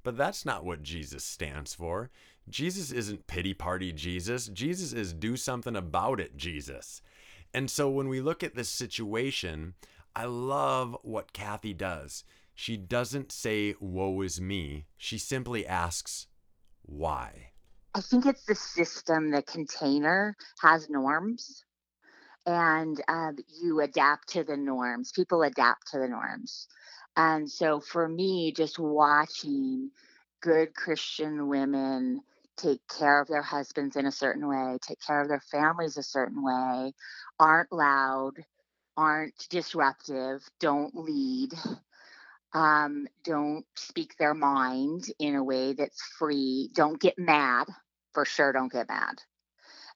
But 0.03 0.17
that's 0.17 0.45
not 0.45 0.65
what 0.65 0.81
Jesus 0.81 1.23
stands 1.23 1.73
for. 1.73 2.09
Jesus 2.49 2.91
isn't 2.91 3.27
pity 3.27 3.53
party 3.53 3.91
Jesus. 3.91 4.47
Jesus 4.47 4.93
is 4.93 5.13
do 5.13 5.37
something 5.37 5.75
about 5.75 6.19
it 6.19 6.37
Jesus. 6.37 7.01
And 7.53 7.69
so 7.69 7.89
when 7.89 8.07
we 8.07 8.21
look 8.21 8.43
at 8.43 8.55
this 8.55 8.69
situation, 8.69 9.73
I 10.15 10.25
love 10.25 10.97
what 11.03 11.33
Kathy 11.33 11.73
does. 11.73 12.23
She 12.53 12.77
doesn't 12.77 13.31
say, 13.31 13.75
Woe 13.79 14.21
is 14.21 14.39
me. 14.39 14.85
She 14.97 15.17
simply 15.17 15.65
asks, 15.65 16.27
Why? 16.83 17.51
I 17.93 18.01
think 18.01 18.25
it's 18.25 18.45
the 18.45 18.55
system, 18.55 19.31
the 19.31 19.41
container 19.41 20.35
has 20.61 20.89
norms 20.89 21.65
and 22.45 23.01
um, 23.07 23.37
you 23.61 23.81
adapt 23.81 24.29
to 24.29 24.43
the 24.43 24.57
norms. 24.57 25.11
People 25.11 25.43
adapt 25.43 25.91
to 25.91 25.99
the 25.99 26.07
norms. 26.07 26.67
And 27.15 27.49
so 27.49 27.79
for 27.79 28.07
me, 28.07 28.53
just 28.55 28.79
watching 28.79 29.91
good 30.41 30.73
Christian 30.73 31.47
women 31.47 32.21
take 32.57 32.81
care 32.87 33.21
of 33.21 33.27
their 33.27 33.41
husbands 33.41 33.95
in 33.95 34.05
a 34.05 34.11
certain 34.11 34.47
way, 34.47 34.77
take 34.81 34.99
care 35.05 35.21
of 35.21 35.27
their 35.27 35.41
families 35.51 35.97
a 35.97 36.03
certain 36.03 36.43
way, 36.43 36.93
aren't 37.39 37.71
loud, 37.71 38.33
aren't 38.97 39.47
disruptive, 39.49 40.43
don't 40.59 40.95
lead, 40.95 41.51
um, 42.53 43.07
don't 43.23 43.65
speak 43.75 44.15
their 44.17 44.33
mind 44.33 45.05
in 45.19 45.35
a 45.35 45.43
way 45.43 45.73
that's 45.73 46.01
free, 46.17 46.69
don't 46.73 46.99
get 46.99 47.17
mad. 47.17 47.67
For 48.13 48.25
sure, 48.25 48.51
don't 48.51 48.71
get 48.71 48.89
mad. 48.89 49.21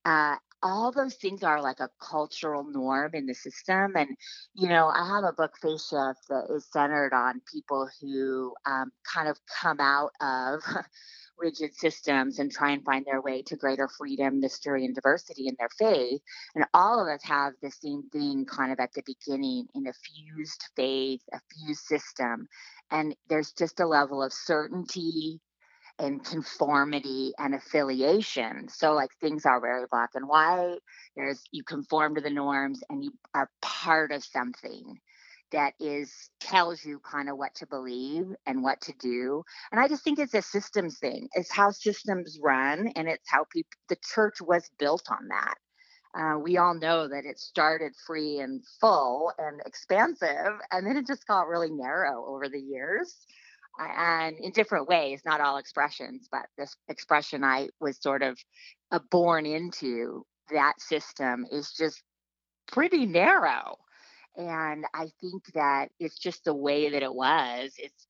Uh, 0.05 0.37
all 0.65 0.91
those 0.91 1.13
things 1.13 1.43
are 1.43 1.61
like 1.61 1.79
a 1.79 1.91
cultural 2.01 2.63
norm 2.63 3.11
in 3.13 3.27
the 3.27 3.35
system. 3.35 3.95
And, 3.95 4.09
you 4.55 4.67
know, 4.67 4.87
I 4.87 5.07
have 5.07 5.23
a 5.23 5.31
book, 5.31 5.53
Faith 5.61 5.81
Shift, 5.81 6.27
that 6.29 6.47
is 6.49 6.65
centered 6.73 7.13
on 7.13 7.39
people 7.53 7.87
who 8.01 8.51
um, 8.65 8.91
kind 9.13 9.29
of 9.29 9.37
come 9.61 9.79
out 9.79 10.09
of 10.19 10.63
rigid 11.37 11.75
systems 11.75 12.39
and 12.39 12.51
try 12.51 12.71
and 12.71 12.83
find 12.83 13.05
their 13.05 13.21
way 13.21 13.43
to 13.43 13.55
greater 13.55 13.87
freedom, 13.87 14.39
mystery, 14.39 14.85
and 14.85 14.95
diversity 14.95 15.47
in 15.47 15.55
their 15.59 15.69
faith. 15.77 16.21
And 16.55 16.65
all 16.73 16.99
of 16.99 17.13
us 17.13 17.21
have 17.25 17.53
the 17.61 17.69
same 17.69 18.01
thing 18.11 18.45
kind 18.45 18.71
of 18.71 18.79
at 18.79 18.91
the 18.93 19.03
beginning 19.05 19.67
in 19.75 19.85
a 19.85 19.93
fused 19.93 20.63
faith, 20.75 21.21
a 21.31 21.39
fused 21.53 21.81
system. 21.81 22.47
And 22.89 23.15
there's 23.29 23.51
just 23.51 23.79
a 23.79 23.87
level 23.87 24.23
of 24.23 24.33
certainty 24.33 25.41
and 25.99 26.23
conformity 26.23 27.33
and 27.37 27.55
affiliation. 27.55 28.67
So 28.69 28.93
like 28.93 29.11
things 29.21 29.45
are 29.45 29.61
very 29.61 29.85
black 29.89 30.11
and 30.15 30.27
white. 30.27 30.79
There's 31.15 31.41
you 31.51 31.63
conform 31.63 32.15
to 32.15 32.21
the 32.21 32.29
norms 32.29 32.83
and 32.89 33.03
you 33.03 33.11
are 33.33 33.49
part 33.61 34.11
of 34.11 34.23
something 34.23 34.99
that 35.51 35.73
is 35.79 36.29
tells 36.39 36.83
you 36.83 36.99
kind 36.99 37.29
of 37.29 37.37
what 37.37 37.53
to 37.55 37.67
believe 37.67 38.25
and 38.45 38.63
what 38.63 38.81
to 38.81 38.93
do 38.99 39.43
and 39.71 39.79
i 39.79 39.87
just 39.87 40.03
think 40.03 40.19
it's 40.19 40.33
a 40.33 40.41
systems 40.41 40.97
thing 40.99 41.27
it's 41.33 41.51
how 41.51 41.71
systems 41.71 42.39
run 42.43 42.87
and 42.95 43.07
it's 43.07 43.29
how 43.29 43.45
people 43.53 43.69
the 43.89 43.97
church 44.13 44.41
was 44.41 44.69
built 44.79 45.03
on 45.09 45.27
that 45.29 45.55
uh, 46.17 46.39
we 46.39 46.57
all 46.57 46.73
know 46.73 47.07
that 47.09 47.25
it 47.25 47.37
started 47.37 47.91
free 48.07 48.39
and 48.39 48.63
full 48.81 49.31
and 49.37 49.61
expansive 49.65 50.53
and 50.71 50.85
then 50.87 50.97
it 50.97 51.07
just 51.07 51.27
got 51.27 51.47
really 51.47 51.71
narrow 51.71 52.25
over 52.27 52.49
the 52.49 52.59
years 52.59 53.25
and 53.79 54.37
in 54.39 54.51
different 54.51 54.87
ways 54.87 55.21
not 55.25 55.41
all 55.41 55.57
expressions 55.57 56.27
but 56.31 56.45
this 56.57 56.75
expression 56.87 57.43
i 57.43 57.67
was 57.79 58.01
sort 58.01 58.23
of 58.23 58.37
uh, 58.91 58.99
born 59.11 59.45
into 59.45 60.25
that 60.51 60.73
system 60.79 61.45
is 61.51 61.71
just 61.71 62.01
pretty 62.67 63.05
narrow 63.05 63.77
and 64.37 64.85
I 64.93 65.07
think 65.21 65.43
that 65.53 65.89
it's 65.99 66.17
just 66.17 66.43
the 66.43 66.53
way 66.53 66.89
that 66.89 67.03
it 67.03 67.13
was. 67.13 67.73
It's 67.77 68.07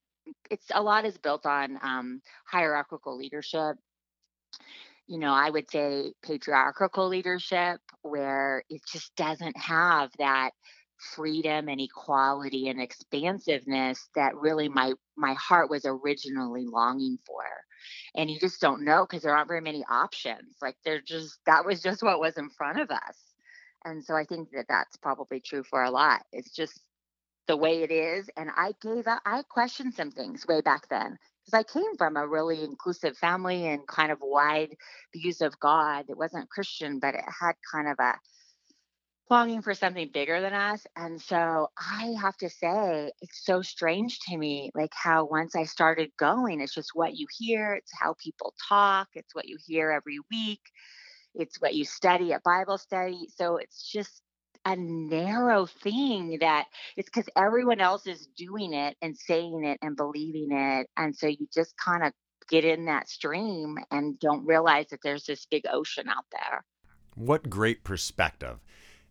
it's 0.50 0.66
a 0.74 0.82
lot 0.82 1.06
is 1.06 1.18
built 1.18 1.46
on 1.46 1.78
um, 1.82 2.22
hierarchical 2.46 3.16
leadership. 3.16 3.78
You 5.08 5.20
know, 5.20 5.34
I 5.34 5.52
would 5.52 5.70
say 5.70 6.14
patriarchal 6.24 7.08
leadership, 7.08 7.80
where 8.02 8.64
it 8.70 8.82
just 8.92 9.16
doesn't 9.16 9.56
have 9.58 10.10
that 10.18 10.52
freedom 10.98 11.68
and 11.70 11.82
equality 11.82 12.70
and 12.70 12.82
expansiveness 12.82 14.10
that 14.16 14.36
really 14.36 14.70
my 14.70 14.94
my 15.18 15.34
heart 15.34 15.70
was 15.70 15.86
originally 15.86 16.66
longing 16.66 17.18
for 17.26 17.44
and 18.16 18.30
you 18.30 18.40
just 18.40 18.62
don't 18.62 18.84
know 18.84 19.06
because 19.06 19.24
there 19.24 19.36
aren't 19.36 19.50
very 19.50 19.62
many 19.62 19.84
options 19.90 20.56
like 20.62 20.76
they're 20.86 21.02
just 21.02 21.38
that 21.46 21.66
was 21.66 21.82
just 21.82 22.02
what 22.02 22.20
was 22.20 22.38
in 22.38 22.50
front 22.50 22.80
of 22.80 22.90
us 22.92 23.26
and 23.86 24.04
so 24.04 24.16
I 24.16 24.26
think 24.26 24.50
that 24.52 24.66
that's 24.68 24.98
probably 24.98 25.40
true 25.40 25.64
for 25.64 25.84
a 25.84 25.92
lot. 25.92 26.24
It's 26.34 26.52
just 26.52 26.82
the 27.48 27.56
way 27.56 27.84
it 27.84 27.92
is. 27.92 28.30
And 28.36 28.50
I 28.56 28.74
gave 28.82 29.08
up, 29.08 29.22
I 29.26 29.44
questioned 29.48 29.94
some 29.94 30.12
things 30.12 30.46
way 30.48 30.62
back 30.62 30.90
then 30.90 31.18
because 31.46 31.60
I 31.60 31.64
came 31.72 31.96
from 31.96 32.18
a 32.18 32.28
really 32.28 32.64
inclusive 32.64 33.16
family 33.18 33.68
and 33.68 33.88
kind 33.88 34.12
of 34.12 34.18
wide 34.22 34.76
views 35.14 35.42
of 35.42 35.60
God. 35.60 36.06
It 36.10 36.18
wasn't 36.18 36.50
Christian, 36.50 37.00
but 37.00 37.14
it 37.14 37.24
had 37.40 37.54
kind 37.72 37.88
of 37.88 37.98
a 38.00 38.16
longing 39.30 39.62
for 39.62 39.74
something 39.74 40.10
bigger 40.14 40.40
than 40.42 40.54
us. 40.54 40.86
And 40.96 41.22
so 41.22 41.70
I 41.78 42.14
have 42.22 42.38
to 42.38 42.50
say, 42.50 43.12
it's 43.22 43.44
so 43.44 43.62
strange 43.62 44.20
to 44.28 44.38
me, 44.38 44.72
like 44.76 44.94
how 44.94 45.26
once 45.26 45.56
I 45.56 45.64
started 45.64 46.12
going, 46.18 46.62
it's 46.62 46.76
just 46.76 46.92
what 46.94 47.16
you 47.16 47.26
hear, 47.38 47.74
it's 47.74 47.92
how 48.00 48.16
people 48.24 48.54
talk, 48.70 49.08
it's 49.14 49.34
what 49.34 49.48
you 49.48 49.58
hear 49.66 49.92
every 49.92 50.20
week 50.32 50.62
it's 51.36 51.62
what 51.62 51.76
you 51.76 51.86
study 51.86 52.34
at 52.34 52.44
Bible 52.44 52.78
study. 52.78 53.28
So 53.36 53.58
it's 53.58 53.92
just 53.92 54.22
a 54.64 54.76
narrow 54.76 55.68
thing 55.68 56.40
that 56.42 56.66
it's 56.98 57.10
because 57.10 57.30
everyone 57.36 57.82
else 57.82 58.08
is 58.08 58.28
doing 58.36 58.74
it 58.74 58.98
and 59.02 59.16
saying 59.16 59.64
it 59.64 59.78
and 59.82 59.96
believing 59.96 60.52
it. 60.52 60.88
And 60.98 61.16
so 61.16 61.28
you 61.28 61.48
just 61.54 61.76
kind 61.78 62.04
of 62.04 62.14
get 62.50 62.66
in 62.66 62.86
that 62.86 63.10
stream 63.10 63.78
and 63.92 64.20
don't 64.20 64.46
realize 64.46 64.88
that 64.90 65.00
there's 65.04 65.26
this 65.26 65.46
big 65.46 65.66
ocean 65.72 66.08
out 66.10 66.26
there. 66.32 66.64
What 67.16 67.50
great 67.50 67.84
perspective. 67.84 68.60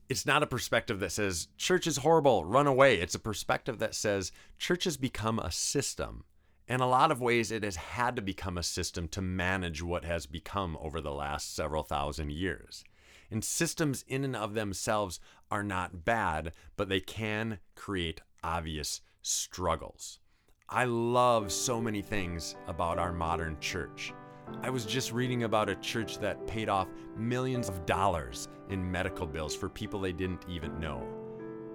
It's 0.09 0.27
not 0.27 0.43
a 0.43 0.47
perspective 0.47 1.01
that 1.01 1.13
says 1.13 1.49
church 1.57 1.87
is 1.87 1.99
horrible, 1.99 2.45
run 2.45 2.67
away. 2.67 3.01
It's 3.01 3.15
a 3.15 3.19
perspective 3.21 3.79
that 3.79 3.95
says 3.95 4.33
church 4.59 4.85
has 4.85 4.97
become 4.97 5.39
a 5.39 5.51
system 5.51 6.25
in 6.67 6.81
a 6.81 6.89
lot 6.89 7.11
of 7.11 7.21
ways, 7.21 7.51
it 7.51 7.63
has 7.63 7.77
had 7.77 8.17
to 8.17 8.23
become 8.23 8.57
a 8.57 8.63
system 8.63 9.07
to 9.09 9.21
manage 9.21 9.83
what 9.83 10.05
has 10.05 10.27
become 10.27 10.79
over 10.81 11.01
the 11.01 11.13
last 11.13 11.55
several 11.55 11.83
thousand 11.83 12.33
years. 12.33 12.85
And 13.31 13.45
systems, 13.45 14.05
in 14.09 14.25
and 14.25 14.37
of 14.37 14.55
themselves, 14.55 15.21
are 15.51 15.63
not 15.63 16.05
bad, 16.05 16.53
but 16.77 16.89
they 16.89 17.01
can 17.01 17.59
create 17.75 18.23
obvious 18.43 19.03
struggles. 19.21 20.21
I 20.69 20.85
love 20.85 21.53
so 21.53 21.81
many 21.81 22.01
things 22.01 22.57
about 22.67 22.99
our 22.99 23.13
modern 23.13 23.59
church. 23.61 24.15
I 24.63 24.71
was 24.71 24.85
just 24.87 25.13
reading 25.13 25.45
about 25.45 25.69
a 25.69 25.77
church 25.77 26.19
that 26.19 26.47
paid 26.47 26.69
off 26.69 26.89
millions 27.17 27.69
of 27.69 27.85
dollars 27.87 28.49
in 28.71 28.91
medical 28.91 29.27
bills 29.27 29.55
for 29.55 29.69
people 29.69 30.01
they 30.01 30.13
didn't 30.13 30.45
even 30.49 30.79
know. 30.81 31.07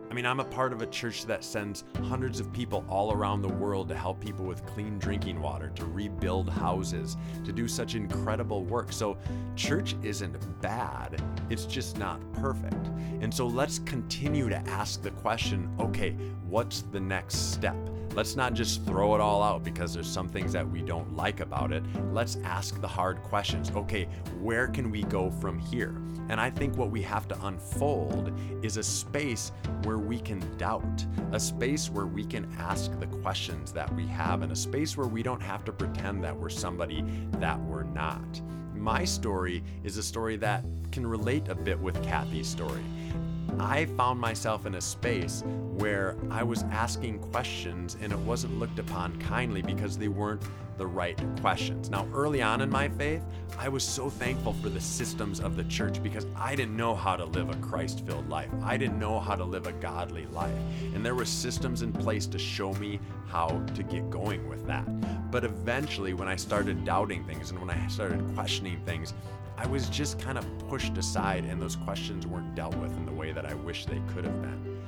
I 0.10 0.16
mean, 0.16 0.26
I'm 0.26 0.40
a 0.40 0.46
part 0.46 0.74
of 0.74 0.82
a 0.82 0.88
church 0.88 1.26
that 1.26 1.44
sends 1.44 1.84
hundreds 2.06 2.40
of 2.40 2.52
people 2.52 2.84
all 2.90 3.14
around 3.14 3.44
the 3.44 3.50
world 3.50 3.90
to 3.90 3.96
help 3.96 4.20
people 4.20 4.44
with 4.44 4.66
clean 4.66 4.98
drinking 4.98 5.40
water, 5.40 5.70
to 5.76 5.86
rebuild 5.86 6.50
houses, 6.50 7.16
to 7.46 7.52
do 7.52 7.68
such 7.68 7.94
incredible 7.94 8.64
work. 8.64 8.92
So, 8.92 9.18
church 9.56 9.96
isn't 10.02 10.62
bad, 10.62 11.22
it's 11.52 11.66
just 11.66 12.00
not 12.00 12.20
perfect. 12.34 12.88
And 13.22 13.32
so, 13.32 13.46
let's 13.46 13.80
continue 13.80 14.50
to 14.50 14.58
ask 14.68 15.04
the 15.04 15.12
question 15.12 15.70
okay, 15.80 16.16
what's 16.48 16.82
the 16.82 17.00
next 17.00 17.54
step? 17.54 17.78
Let's 18.16 18.36
not 18.36 18.54
just 18.54 18.86
throw 18.86 19.16
it 19.16 19.22
all 19.22 19.42
out 19.42 19.64
because 19.64 19.94
there's 19.94 20.10
some 20.10 20.28
things 20.28 20.52
that 20.54 20.70
we 20.70 20.82
don't 20.82 21.16
like 21.16 21.40
about 21.40 21.72
it. 21.72 21.84
Let's 22.12 22.38
ask 22.44 22.82
the 22.82 22.88
hard 22.88 23.22
questions. 23.24 23.72
Okay, 23.72 24.08
where 24.42 24.68
can 24.68 24.92
we 24.92 25.04
go 25.04 25.30
from 25.30 25.60
here? 25.60 25.96
And 26.30 26.40
I 26.40 26.50
think 26.50 26.78
what 26.78 26.92
we 26.92 27.02
have 27.04 27.28
to 27.30 27.46
unfold 27.46 28.32
is 28.64 28.78
a 28.78 28.84
space 28.84 29.52
where 29.84 29.98
we 29.98 30.20
can 30.20 30.44
doubt, 30.58 31.06
a 31.32 31.40
space 31.40 31.90
where 31.90 32.06
we 32.06 32.24
can 32.24 32.48
ask 32.60 32.98
the 33.00 33.08
questions 33.08 33.72
that 33.74 33.94
we 33.96 34.06
have, 34.08 34.42
and 34.42 34.52
a 34.52 34.56
space 34.56 34.96
where 34.96 35.08
we 35.08 35.24
don't 35.24 35.42
have 35.42 35.64
to 35.66 35.72
pretend 35.72 36.24
that 36.24 36.36
we're 36.36 36.50
somebody 36.50 37.04
that 37.40 37.60
we're 37.62 37.84
not. 37.84 38.42
My 38.76 39.06
story 39.06 39.64
is 39.84 39.98
a 39.98 40.04
story 40.04 40.38
that 40.38 40.64
can 40.92 41.06
relate 41.06 41.48
a 41.48 41.56
bit 41.56 41.80
with 41.80 42.02
Kathy's 42.04 42.48
story. 42.48 42.84
I 43.60 43.86
found 43.86 44.20
myself 44.20 44.66
in 44.66 44.76
a 44.76 44.82
space 44.82 45.44
where 45.78 46.16
I 46.30 46.44
was 46.44 46.64
asking 46.64 47.20
questions 47.20 47.98
and 48.02 48.12
it 48.12 48.20
wasn't 48.20 48.60
looked 48.60 48.80
upon 48.80 49.20
kindly 49.22 49.62
because 49.62 49.98
they 49.98 50.08
weren't 50.08 50.42
the 50.80 50.88
right 50.88 51.22
questions. 51.42 51.90
Now, 51.92 52.08
early 52.14 52.42
on 52.42 52.62
in 52.62 52.70
my 52.70 52.90
faith, 52.90 53.22
I 53.60 53.70
was 53.70 53.84
so 53.84 54.10
thankful 54.10 54.54
for 54.54 54.70
the 54.70 54.82
systems 54.82 55.40
of 55.42 55.56
the 55.56 55.66
church 55.66 56.02
because 56.02 56.26
I 56.36 56.56
didn't 56.56 56.76
know 56.76 56.96
how 56.96 57.16
to 57.18 57.26
live 57.26 57.50
a 57.50 57.56
Christ 57.58 58.06
filled 58.08 58.28
life. 58.30 58.50
I 58.64 58.78
didn't 58.78 58.98
know 58.98 59.20
how 59.20 59.36
to 59.36 59.44
live 59.44 59.68
a 59.68 59.74
godly 59.74 60.26
life. 60.28 60.58
And 60.96 61.06
there 61.06 61.14
were 61.14 61.26
systems 61.26 61.84
in 61.84 61.94
place 61.94 62.26
to 62.28 62.40
show 62.40 62.74
me 62.76 63.00
how 63.28 63.62
to 63.76 63.84
get 63.84 64.10
going 64.10 64.50
with 64.50 64.66
that. 64.66 64.86
But 65.30 65.44
eventually, 65.44 66.14
when 66.14 66.30
I 66.30 66.38
started 66.38 66.84
doubting 66.86 67.24
things 67.26 67.52
and 67.52 67.60
when 67.60 67.70
I 67.70 67.88
started 67.88 68.26
questioning 68.34 68.80
things, 68.86 69.14
I 69.58 69.68
was 69.68 69.90
just 69.90 70.18
kind 70.18 70.38
of 70.38 70.46
pushed 70.70 70.98
aside, 70.98 71.44
and 71.44 71.62
those 71.62 71.76
questions 71.76 72.26
weren't 72.26 72.56
dealt 72.56 72.78
with 72.78 72.96
in 72.96 73.06
the 73.06 73.12
way 73.12 73.34
that 73.34 73.46
I 73.46 73.54
wish 73.56 73.86
they 73.86 74.02
could 74.08 74.24
have 74.24 74.42
been. 74.42 74.79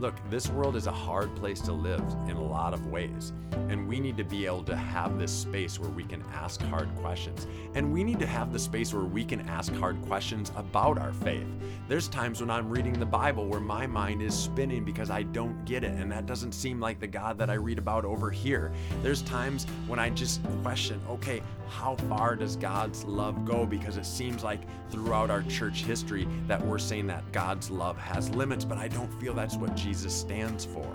Look, 0.00 0.14
this 0.28 0.48
world 0.48 0.74
is 0.74 0.88
a 0.88 0.92
hard 0.92 1.34
place 1.36 1.60
to 1.62 1.72
live 1.72 2.02
in 2.26 2.36
a 2.36 2.42
lot 2.42 2.74
of 2.74 2.88
ways, 2.88 3.32
and 3.68 3.86
we 3.86 4.00
need 4.00 4.16
to 4.16 4.24
be 4.24 4.44
able 4.44 4.64
to 4.64 4.74
have 4.74 5.20
this 5.20 5.30
space 5.30 5.78
where 5.78 5.90
we 5.90 6.02
can 6.02 6.22
ask 6.34 6.60
hard 6.62 6.92
questions. 6.96 7.46
And 7.74 7.92
we 7.92 8.02
need 8.02 8.18
to 8.18 8.26
have 8.26 8.52
the 8.52 8.58
space 8.58 8.92
where 8.92 9.04
we 9.04 9.24
can 9.24 9.42
ask 9.48 9.72
hard 9.74 10.02
questions 10.02 10.50
about 10.56 10.98
our 10.98 11.12
faith. 11.12 11.46
There's 11.86 12.08
times 12.08 12.40
when 12.40 12.50
I'm 12.50 12.68
reading 12.68 12.98
the 12.98 13.06
Bible 13.06 13.46
where 13.46 13.60
my 13.60 13.86
mind 13.86 14.20
is 14.20 14.34
spinning 14.34 14.84
because 14.84 15.10
I 15.10 15.22
don't 15.22 15.64
get 15.64 15.84
it, 15.84 15.92
and 15.92 16.10
that 16.10 16.26
doesn't 16.26 16.52
seem 16.52 16.80
like 16.80 16.98
the 16.98 17.06
God 17.06 17.38
that 17.38 17.48
I 17.48 17.54
read 17.54 17.78
about 17.78 18.04
over 18.04 18.32
here. 18.32 18.72
There's 19.00 19.22
times 19.22 19.64
when 19.86 20.00
I 20.00 20.10
just 20.10 20.40
question, 20.62 21.00
okay, 21.08 21.40
how 21.68 21.94
far 22.08 22.34
does 22.34 22.56
God's 22.56 23.04
love 23.04 23.44
go? 23.44 23.64
Because 23.64 23.96
it 23.96 24.06
seems 24.06 24.42
like 24.42 24.60
throughout 24.90 25.30
our 25.30 25.42
church 25.42 25.84
history 25.84 26.26
that 26.48 26.64
we're 26.64 26.78
saying 26.78 27.06
that 27.06 27.30
God's 27.32 27.70
love 27.70 27.96
has 27.96 28.28
limits, 28.30 28.64
but 28.64 28.78
I 28.78 28.88
don't 28.88 29.12
feel 29.20 29.34
that's 29.34 29.56
what 29.56 29.83
Jesus 29.84 30.14
stands 30.14 30.64
for. 30.64 30.86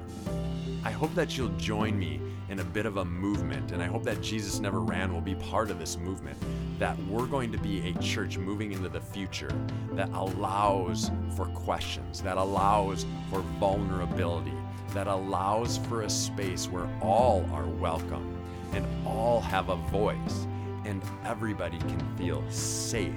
I 0.84 0.90
hope 0.90 1.14
that 1.14 1.38
you'll 1.38 1.56
join 1.60 2.00
me 2.00 2.20
in 2.50 2.58
a 2.58 2.64
bit 2.64 2.88
of 2.88 2.98
a 2.98 3.06
movement, 3.06 3.72
and 3.72 3.84
I 3.84 3.86
hope 3.86 4.02
that 4.06 4.20
Jesus 4.20 4.60
Never 4.60 4.80
Ran 4.80 5.14
will 5.14 5.22
be 5.22 5.36
part 5.36 5.70
of 5.70 5.78
this 5.78 5.96
movement. 5.96 6.36
That 6.80 6.98
we're 7.06 7.28
going 7.28 7.52
to 7.52 7.60
be 7.60 7.88
a 7.88 7.94
church 8.02 8.40
moving 8.40 8.72
into 8.72 8.90
the 8.90 9.00
future 9.00 9.52
that 9.92 10.10
allows 10.10 11.12
for 11.38 11.46
questions, 11.50 12.24
that 12.24 12.38
allows 12.38 13.06
for 13.30 13.42
vulnerability, 13.60 14.58
that 14.96 15.06
allows 15.06 15.78
for 15.78 16.02
a 16.02 16.10
space 16.10 16.68
where 16.68 16.90
all 17.00 17.48
are 17.54 17.68
welcome 17.68 18.44
and 18.74 18.88
all 19.06 19.40
have 19.40 19.70
a 19.70 19.76
voice 19.92 20.48
and 20.86 21.04
everybody 21.26 21.78
can 21.78 22.18
feel 22.18 22.44
safe 22.50 23.14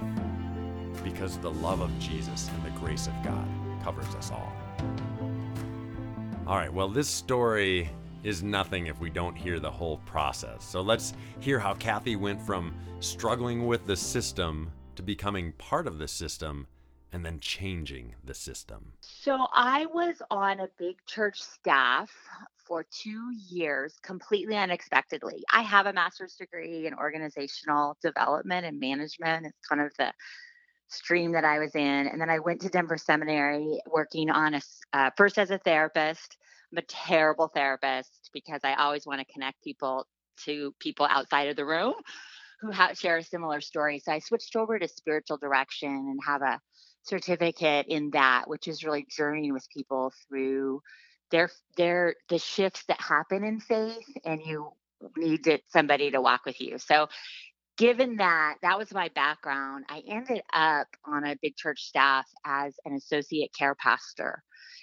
because 1.02 1.38
the 1.38 1.50
love 1.50 1.81
of 1.81 1.91
Jesus 1.99 2.50
and 2.55 2.62
the 2.62 2.79
grace 2.79 3.07
of 3.07 3.14
God 3.25 3.49
covers 3.83 4.14
us 4.14 4.31
all. 4.31 4.52
All 6.52 6.59
right, 6.59 6.71
well, 6.71 6.90
this 6.90 7.09
story 7.09 7.88
is 8.25 8.42
nothing 8.42 8.88
if 8.88 9.00
we 9.00 9.09
don't 9.09 9.35
hear 9.35 9.59
the 9.59 9.71
whole 9.71 9.97
process. 10.04 10.62
So 10.62 10.82
let's 10.82 11.14
hear 11.40 11.59
how 11.59 11.73
Kathy 11.73 12.14
went 12.14 12.42
from 12.42 12.75
struggling 13.00 13.66
with 13.66 13.87
the 13.87 13.97
system 13.97 14.71
to 14.97 15.02
becoming 15.02 15.52
part 15.52 15.87
of 15.87 15.97
the 15.97 16.06
system 16.06 16.66
and 17.11 17.25
then 17.25 17.40
changing 17.40 18.14
the 18.25 18.35
system. 18.35 18.92
So 19.00 19.47
I 19.54 19.87
was 19.87 20.21
on 20.30 20.61
a 20.61 20.68
big 20.78 20.97
church 21.06 21.40
staff 21.40 22.12
for 22.66 22.85
two 22.90 23.32
years 23.49 23.94
completely 24.02 24.59
unexpectedly. 24.59 25.42
I 25.50 25.62
have 25.62 25.87
a 25.87 25.92
master's 25.94 26.35
degree 26.35 26.87
in 26.87 26.92
organizational 26.92 27.97
development 28.02 28.66
and 28.66 28.78
management. 28.78 29.47
It's 29.47 29.66
kind 29.66 29.80
of 29.80 29.90
the 29.99 30.12
stream 30.92 31.32
that 31.32 31.44
I 31.44 31.58
was 31.58 31.75
in. 31.75 32.06
And 32.06 32.20
then 32.20 32.30
I 32.30 32.38
went 32.38 32.61
to 32.62 32.68
Denver 32.68 32.96
Seminary 32.96 33.80
working 33.90 34.30
on 34.30 34.54
a, 34.54 34.61
uh, 34.92 35.11
first 35.16 35.38
as 35.38 35.50
a 35.50 35.58
therapist. 35.58 36.37
I'm 36.72 36.78
a 36.78 36.82
terrible 36.82 37.49
therapist 37.49 38.30
because 38.32 38.61
I 38.64 38.75
always 38.75 39.06
want 39.06 39.20
to 39.20 39.32
connect 39.32 39.62
people 39.62 40.06
to 40.44 40.75
people 40.78 41.06
outside 41.08 41.49
of 41.49 41.56
the 41.56 41.64
room 41.64 41.94
who 42.61 42.70
have, 42.70 42.99
share 42.99 43.18
a 43.18 43.22
similar 43.22 43.61
story. 43.61 43.99
So 43.99 44.12
I 44.12 44.20
switched 44.20 44.56
over 44.56 44.78
to 44.78 44.88
spiritual 44.88 45.37
direction 45.37 45.90
and 45.90 46.20
have 46.25 46.42
a 46.42 46.61
certificate 47.02 47.87
in 47.88 48.11
that, 48.11 48.49
which 48.49 48.68
is 48.68 48.84
really 48.84 49.06
journeying 49.11 49.52
with 49.52 49.66
people 49.75 50.12
through 50.28 50.80
their 51.30 51.50
their 51.76 52.14
the 52.28 52.38
shifts 52.38 52.84
that 52.88 53.00
happen 53.00 53.42
in 53.42 53.58
faith, 53.58 54.06
and 54.25 54.40
you 54.44 54.70
need 55.16 55.61
somebody 55.68 56.11
to 56.11 56.20
walk 56.20 56.44
with 56.46 56.61
you. 56.61 56.78
So 56.78 57.08
given 57.76 58.17
that 58.17 58.57
that 58.62 58.79
was 58.79 58.93
my 58.93 59.09
background, 59.14 59.85
I 59.88 60.02
ended 60.07 60.43
up 60.52 60.88
on 61.05 61.25
a 61.25 61.37
big 61.41 61.57
church 61.57 61.83
staff 61.83 62.26
as 62.45 62.75
an 62.85 62.95
associate 62.95 63.52
care 63.57 63.75
pastor 63.75 64.43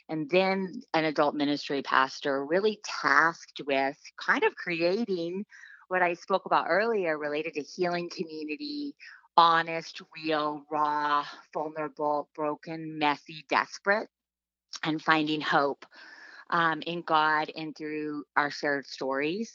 and 0.09 0.29
then 0.29 0.81
an 0.93 1.05
adult 1.05 1.35
ministry 1.35 1.81
pastor, 1.83 2.45
really 2.45 2.79
tasked 2.83 3.61
with 3.65 3.97
kind 4.19 4.43
of 4.43 4.55
creating 4.55 5.45
what 5.87 6.01
I 6.01 6.13
spoke 6.13 6.45
about 6.45 6.65
earlier 6.67 7.17
related 7.17 7.53
to 7.55 7.61
healing 7.61 8.09
community, 8.09 8.95
honest, 9.37 10.01
real, 10.15 10.63
raw, 10.71 11.25
vulnerable, 11.53 12.29
broken, 12.35 12.97
messy, 12.97 13.45
desperate, 13.49 14.09
and 14.83 15.01
finding 15.01 15.41
hope 15.41 15.85
um, 16.49 16.81
in 16.81 17.01
God 17.01 17.51
and 17.55 17.75
through 17.75 18.23
our 18.35 18.51
shared 18.51 18.85
stories. 18.85 19.53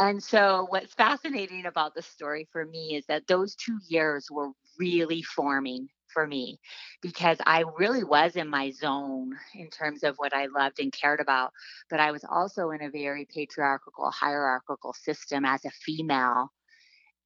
And 0.00 0.22
so, 0.22 0.66
what's 0.70 0.94
fascinating 0.94 1.66
about 1.66 1.94
the 1.94 2.00
story 2.00 2.48
for 2.50 2.64
me 2.64 2.96
is 2.96 3.04
that 3.08 3.26
those 3.26 3.54
two 3.54 3.78
years 3.86 4.28
were 4.30 4.48
really 4.78 5.22
forming 5.22 5.88
for 6.08 6.26
me 6.26 6.58
because 7.02 7.36
I 7.44 7.64
really 7.78 8.02
was 8.02 8.34
in 8.34 8.48
my 8.48 8.70
zone 8.70 9.32
in 9.54 9.68
terms 9.68 10.02
of 10.02 10.16
what 10.16 10.32
I 10.32 10.46
loved 10.46 10.80
and 10.80 10.90
cared 10.90 11.20
about. 11.20 11.52
But 11.90 12.00
I 12.00 12.12
was 12.12 12.24
also 12.24 12.70
in 12.70 12.82
a 12.82 12.88
very 12.88 13.26
patriarchal, 13.26 14.10
hierarchical 14.10 14.94
system 14.94 15.44
as 15.44 15.66
a 15.66 15.70
female 15.70 16.50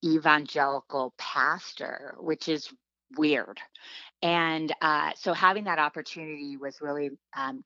evangelical 0.05 1.15
pastor, 1.17 2.17
which 2.19 2.49
is 2.49 2.69
weird. 3.17 3.61
And 4.21 4.75
uh, 4.81 5.13
so 5.15 5.33
having 5.33 5.63
that 5.65 5.79
opportunity 5.79 6.57
was 6.57 6.81
really 6.81 7.11
um, 7.37 7.63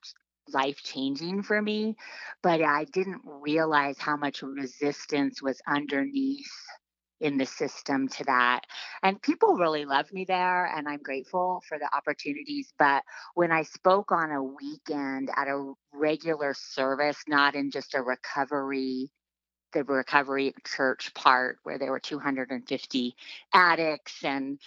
life 0.52 0.82
changing 0.82 1.42
for 1.42 1.60
me, 1.60 1.96
but 2.42 2.62
I 2.62 2.84
didn't 2.84 3.22
realize 3.24 3.98
how 3.98 4.16
much 4.16 4.42
resistance 4.42 5.42
was 5.42 5.60
underneath 5.66 6.50
in 7.20 7.36
the 7.36 7.46
system 7.46 8.08
to 8.08 8.24
that. 8.24 8.60
And 9.02 9.20
people 9.22 9.56
really 9.56 9.84
loved 9.84 10.12
me 10.12 10.24
there, 10.24 10.66
and 10.66 10.88
I'm 10.88 11.02
grateful 11.02 11.62
for 11.68 11.78
the 11.78 11.88
opportunities. 11.94 12.72
But 12.78 13.02
when 13.34 13.50
I 13.52 13.62
spoke 13.62 14.12
on 14.12 14.30
a 14.30 14.42
weekend 14.42 15.30
at 15.36 15.48
a 15.48 15.72
regular 15.92 16.54
service, 16.54 17.18
not 17.26 17.54
in 17.54 17.70
just 17.70 17.94
a 17.94 18.02
recovery, 18.02 19.10
the 19.72 19.84
recovery 19.84 20.54
church 20.66 21.12
part 21.14 21.58
where 21.64 21.78
there 21.78 21.90
were 21.90 22.00
250 22.00 23.16
addicts 23.52 24.24
and 24.24 24.58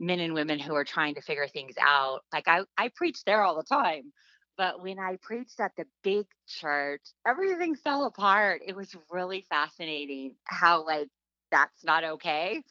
men 0.00 0.20
and 0.20 0.34
women 0.34 0.58
who 0.58 0.74
are 0.74 0.84
trying 0.84 1.14
to 1.14 1.22
figure 1.22 1.48
things 1.48 1.74
out, 1.80 2.20
like 2.32 2.48
I, 2.48 2.62
I 2.76 2.88
preach 2.94 3.24
there 3.24 3.42
all 3.42 3.56
the 3.56 3.64
time. 3.64 4.12
But 4.58 4.82
when 4.82 4.98
I 4.98 5.18
preached 5.22 5.60
at 5.60 5.72
the 5.78 5.86
big 6.04 6.26
church, 6.48 7.02
everything 7.26 7.76
fell 7.76 8.06
apart. 8.06 8.62
It 8.66 8.76
was 8.76 8.94
really 9.10 9.46
fascinating 9.48 10.34
how, 10.44 10.84
like, 10.84 11.08
that's 11.52 11.84
not 11.84 12.04
okay. 12.04 12.62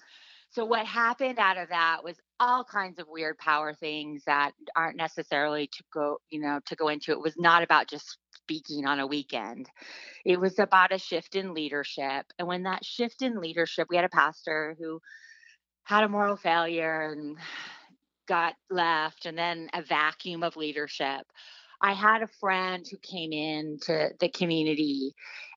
So, 0.51 0.65
what 0.65 0.85
happened 0.85 1.39
out 1.39 1.57
of 1.57 1.69
that 1.69 2.03
was 2.03 2.17
all 2.39 2.63
kinds 2.65 2.99
of 2.99 3.07
weird 3.09 3.37
power 3.39 3.73
things 3.73 4.23
that 4.25 4.53
aren't 4.75 4.97
necessarily 4.97 5.67
to 5.67 5.83
go, 5.93 6.19
you 6.29 6.41
know, 6.41 6.59
to 6.67 6.75
go 6.75 6.89
into. 6.89 7.11
It 7.11 7.21
was 7.21 7.35
not 7.37 7.63
about 7.63 7.87
just 7.89 8.17
speaking 8.35 8.85
on 8.85 8.99
a 8.99 9.07
weekend, 9.07 9.69
it 10.25 10.39
was 10.39 10.59
about 10.59 10.93
a 10.93 10.99
shift 10.99 11.35
in 11.35 11.53
leadership. 11.53 12.25
And 12.39 12.47
when 12.47 12.63
that 12.63 12.85
shift 12.85 13.21
in 13.21 13.41
leadership, 13.41 13.87
we 13.89 13.95
had 13.97 14.05
a 14.05 14.09
pastor 14.09 14.75
who 14.79 15.01
had 15.83 16.03
a 16.03 16.09
moral 16.09 16.37
failure 16.37 17.11
and 17.11 17.37
got 18.27 18.55
left, 18.69 19.25
and 19.25 19.37
then 19.37 19.69
a 19.73 19.81
vacuum 19.81 20.43
of 20.43 20.57
leadership. 20.57 21.25
I 21.81 21.93
had 21.93 22.23
a 22.23 22.27
friend 22.39 22.85
who 22.89 22.97
came 22.97 23.31
in 23.31 23.77
to 23.83 24.09
the 24.19 24.29
community 24.29 25.13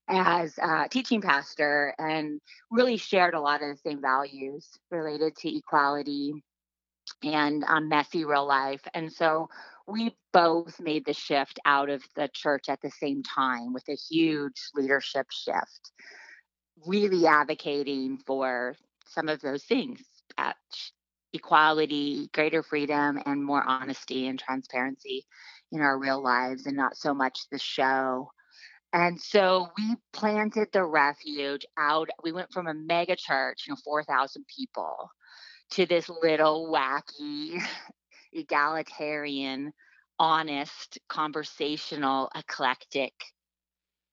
as 0.07 0.57
a 0.57 0.87
teaching 0.89 1.21
pastor 1.21 1.93
and 1.97 2.39
really 2.69 2.97
shared 2.97 3.33
a 3.33 3.39
lot 3.39 3.61
of 3.63 3.69
the 3.69 3.89
same 3.89 4.01
values 4.01 4.67
related 4.89 5.35
to 5.37 5.57
equality 5.57 6.33
and 7.23 7.63
um, 7.67 7.89
messy 7.89 8.25
real 8.25 8.47
life. 8.47 8.81
And 8.93 9.11
so 9.11 9.49
we 9.87 10.15
both 10.33 10.79
made 10.79 11.05
the 11.05 11.13
shift 11.13 11.59
out 11.65 11.89
of 11.89 12.03
the 12.15 12.29
church 12.33 12.65
at 12.69 12.81
the 12.81 12.91
same 12.91 13.23
time 13.23 13.73
with 13.73 13.87
a 13.89 13.95
huge 13.95 14.69
leadership 14.75 15.27
shift, 15.31 15.91
really 16.85 17.25
advocating 17.25 18.17
for 18.25 18.75
some 19.07 19.27
of 19.27 19.41
those 19.41 19.63
things 19.63 20.01
equality, 21.33 22.29
greater 22.33 22.63
freedom, 22.63 23.21
and 23.25 23.43
more 23.43 23.63
honesty 23.63 24.27
and 24.27 24.39
transparency 24.39 25.25
in 25.71 25.81
our 25.81 25.97
real 25.97 26.21
lives 26.21 26.65
and 26.65 26.75
not 26.75 26.97
so 26.97 27.13
much 27.13 27.49
the 27.49 27.59
show. 27.59 28.31
And 28.93 29.19
so 29.19 29.69
we 29.77 29.95
planted 30.11 30.67
the 30.73 30.83
refuge 30.83 31.65
out. 31.77 32.09
We 32.23 32.33
went 32.33 32.51
from 32.51 32.67
a 32.67 32.73
mega 32.73 33.15
church, 33.15 33.63
you 33.67 33.71
know, 33.73 33.77
4,000 33.83 34.45
people, 34.47 35.09
to 35.71 35.85
this 35.85 36.09
little 36.09 36.69
wacky, 36.69 37.61
egalitarian, 38.33 39.71
honest, 40.19 40.99
conversational, 41.07 42.29
eclectic, 42.35 43.13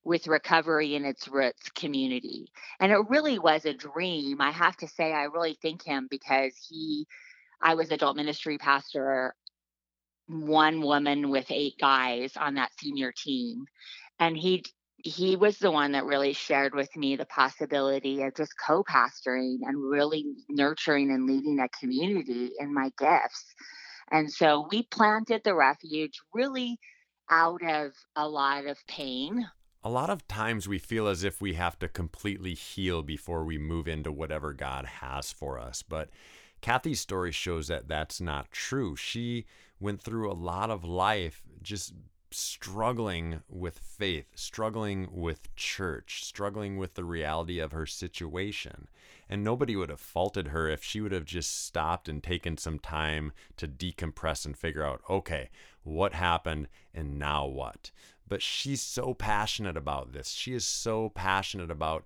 with 0.05 0.29
recovery 0.29 0.94
in 0.94 1.05
its 1.05 1.27
roots 1.27 1.71
community. 1.71 2.53
And 2.79 2.92
it 2.92 3.09
really 3.09 3.38
was 3.38 3.64
a 3.64 3.75
dream. 3.75 4.40
I 4.40 4.53
have 4.53 4.77
to 4.79 4.88
say, 4.88 5.12
I 5.12 5.25
really 5.25 5.59
thank 5.61 5.85
him 5.85 6.07
because 6.09 6.55
he, 6.68 7.07
I 7.61 7.75
was 7.75 7.90
adult 7.90 8.16
ministry 8.16 8.59
pastor 8.59 9.35
one 10.29 10.81
woman 10.81 11.31
with 11.31 11.47
eight 11.51 11.75
guys 11.81 12.33
on 12.37 12.55
that 12.55 12.71
senior 12.79 13.12
team 13.12 13.64
and 14.21 14.37
he 14.37 14.64
he 15.05 15.37
was 15.37 15.59
the 15.59 15.71
one 15.71 15.93
that 15.93 16.05
really 16.05 16.33
shared 16.33 16.75
with 16.75 16.95
me 16.97 17.14
the 17.14 17.25
possibility 17.27 18.23
of 18.23 18.35
just 18.35 18.53
co-pastoring 18.67 19.59
and 19.62 19.91
really 19.91 20.25
nurturing 20.49 21.11
and 21.11 21.27
leading 21.27 21.61
a 21.61 21.69
community 21.81 22.51
in 22.59 22.75
my 22.75 22.91
gifts 22.99 23.55
and 24.11 24.31
so 24.31 24.67
we 24.71 24.85
planted 24.85 25.43
the 25.45 25.55
refuge 25.55 26.21
really 26.35 26.79
out 27.31 27.62
of 27.62 27.93
a 28.17 28.29
lot 28.29 28.67
of 28.67 28.79
pain. 28.87 29.49
A 29.85 29.91
lot 29.91 30.11
of 30.11 30.27
times 30.27 30.67
we 30.67 30.79
feel 30.79 31.07
as 31.07 31.25
if 31.25 31.41
we 31.41 31.55
have 31.55 31.79
to 31.79 31.88
completely 31.88 32.55
heal 32.55 33.03
before 33.03 33.45
we 33.45 33.59
move 33.59 33.87
into 33.87 34.11
whatever 34.11 34.53
God 34.53 34.85
has 34.87 35.31
for 35.31 35.59
us. 35.59 35.83
But 35.83 36.11
Kathy's 36.61 37.01
story 37.01 37.33
shows 37.33 37.68
that 37.68 37.88
that's 37.88 38.21
not 38.21 38.51
true. 38.51 38.97
She 38.97 39.47
went 39.81 40.03
through 40.03 40.31
a 40.31 40.35
lot 40.35 40.71
of 40.71 40.85
life 40.85 41.42
just 41.62 41.94
struggling 42.31 43.42
with 43.49 43.79
faith, 43.79 44.27
struggling 44.35 45.09
with 45.11 45.55
church, 45.57 46.25
struggling 46.25 46.77
with 46.77 46.94
the 46.94 47.05
reality 47.05 47.59
of 47.59 47.73
her 47.73 47.87
situation. 47.87 48.88
And 49.29 49.44
nobody 49.44 49.77
would 49.77 49.90
have 49.90 50.01
faulted 50.01 50.49
her 50.49 50.68
if 50.68 50.83
she 50.83 51.01
would 51.01 51.12
have 51.12 51.25
just 51.25 51.64
stopped 51.66 52.09
and 52.09 52.23
taken 52.23 52.57
some 52.57 52.79
time 52.79 53.33
to 53.57 53.68
decompress 53.68 54.44
and 54.44 54.57
figure 54.57 54.85
out, 54.85 55.03
okay, 55.09 55.51
what 55.83 56.14
happened 56.14 56.68
and 56.94 57.18
now 57.18 57.47
what? 57.47 57.90
But 58.27 58.42
she's 58.42 58.83
so 58.83 59.14
passionate 59.14 59.77
about 59.77 60.12
this. 60.12 60.31
She 60.31 60.55
is 60.55 60.66
so 60.66 61.11
passionate 61.11 61.71
about 61.71 62.05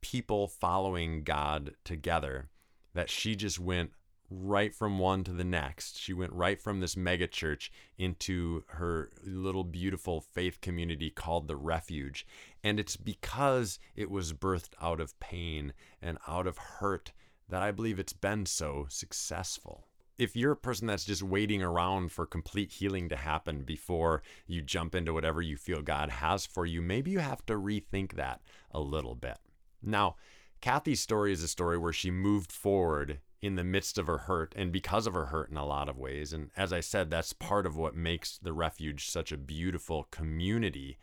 people 0.00 0.48
following 0.48 1.22
God 1.22 1.74
together 1.84 2.48
that 2.94 3.10
she 3.10 3.34
just 3.34 3.58
went 3.58 3.92
right 4.32 4.74
from 4.74 4.98
one 4.98 5.24
to 5.24 5.32
the 5.32 5.44
next. 5.44 5.98
She 5.98 6.12
went 6.12 6.32
right 6.32 6.60
from 6.60 6.80
this 6.80 6.94
megachurch 6.94 7.70
into 7.98 8.64
her 8.68 9.10
little 9.24 9.64
beautiful 9.64 10.20
faith 10.20 10.60
community 10.60 11.10
called 11.10 11.48
the 11.48 11.56
Refuge. 11.56 12.26
And 12.64 12.80
it's 12.80 12.96
because 12.96 13.78
it 13.94 14.10
was 14.10 14.32
birthed 14.32 14.74
out 14.80 15.00
of 15.00 15.18
pain 15.20 15.72
and 16.00 16.18
out 16.26 16.46
of 16.46 16.58
hurt 16.58 17.12
that 17.48 17.62
I 17.62 17.70
believe 17.70 17.98
it's 17.98 18.12
been 18.12 18.46
so 18.46 18.86
successful. 18.88 19.86
If 20.18 20.36
you're 20.36 20.52
a 20.52 20.56
person 20.56 20.86
that's 20.86 21.04
just 21.04 21.22
waiting 21.22 21.62
around 21.62 22.12
for 22.12 22.26
complete 22.26 22.70
healing 22.70 23.08
to 23.08 23.16
happen 23.16 23.62
before 23.62 24.22
you 24.46 24.62
jump 24.62 24.94
into 24.94 25.12
whatever 25.12 25.42
you 25.42 25.56
feel 25.56 25.82
God 25.82 26.10
has 26.10 26.46
for 26.46 26.64
you, 26.64 26.80
maybe 26.80 27.10
you 27.10 27.18
have 27.18 27.44
to 27.46 27.54
rethink 27.54 28.14
that 28.14 28.40
a 28.70 28.80
little 28.80 29.14
bit. 29.14 29.38
Now, 29.82 30.16
Kathy's 30.62 31.00
story 31.00 31.32
is 31.32 31.42
a 31.42 31.48
story 31.48 31.76
where 31.76 31.92
she 31.92 32.10
moved 32.10 32.52
forward 32.52 33.18
in 33.42 33.56
the 33.56 33.64
midst 33.64 33.98
of 33.98 34.06
her 34.06 34.18
hurt 34.18 34.54
and 34.56 34.70
because 34.70 35.08
of 35.08 35.14
her 35.14 35.26
hurt 35.26 35.50
in 35.50 35.56
a 35.56 35.66
lot 35.66 35.88
of 35.88 35.98
ways. 35.98 36.32
And 36.32 36.50
as 36.56 36.72
I 36.72 36.78
said, 36.78 37.10
that's 37.10 37.32
part 37.32 37.66
of 37.66 37.76
what 37.76 37.96
makes 37.96 38.38
the 38.38 38.52
refuge 38.52 39.10
such 39.10 39.32
a 39.32 39.36
beautiful 39.36 40.06
community. 40.12 40.98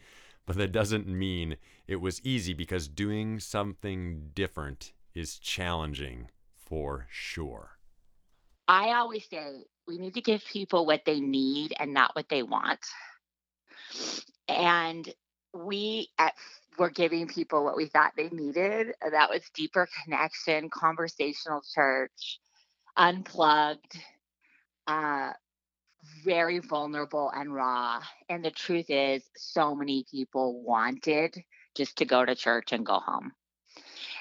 But 0.45 0.55
that 0.55 0.71
doesn't 0.71 1.07
mean 1.07 1.57
it 1.87 1.97
was 1.97 2.21
easy 2.23 2.53
because 2.53 2.87
doing 2.87 3.39
something 3.41 4.31
different 4.33 4.93
is 5.13 5.37
challenging 5.37 6.29
for 6.55 7.07
sure. 7.09 7.71
I 8.69 8.91
always 8.91 9.27
say 9.29 9.65
we 9.85 9.97
need 9.97 10.13
to 10.13 10.21
give 10.21 10.45
people 10.45 10.85
what 10.85 11.01
they 11.05 11.19
need 11.19 11.73
and 11.77 11.93
not 11.93 12.15
what 12.15 12.29
they 12.29 12.43
want. 12.43 12.79
And 14.47 15.13
we 15.53 16.09
at 16.17 16.33
were 16.77 16.89
giving 16.89 17.27
people 17.27 17.63
what 17.63 17.75
we 17.75 17.87
thought 17.87 18.13
they 18.15 18.29
needed. 18.29 18.93
That 19.11 19.29
was 19.29 19.41
deeper 19.53 19.87
connection, 20.03 20.69
conversational 20.69 21.61
church, 21.73 22.39
unplugged, 22.95 23.99
uh, 24.87 25.31
very 26.23 26.59
vulnerable 26.59 27.31
and 27.35 27.53
raw. 27.53 28.01
And 28.29 28.43
the 28.43 28.51
truth 28.51 28.89
is, 28.89 29.23
so 29.35 29.75
many 29.75 30.05
people 30.09 30.61
wanted 30.61 31.35
just 31.75 31.97
to 31.97 32.05
go 32.05 32.23
to 32.23 32.35
church 32.35 32.71
and 32.71 32.85
go 32.85 32.99
home. 32.99 33.33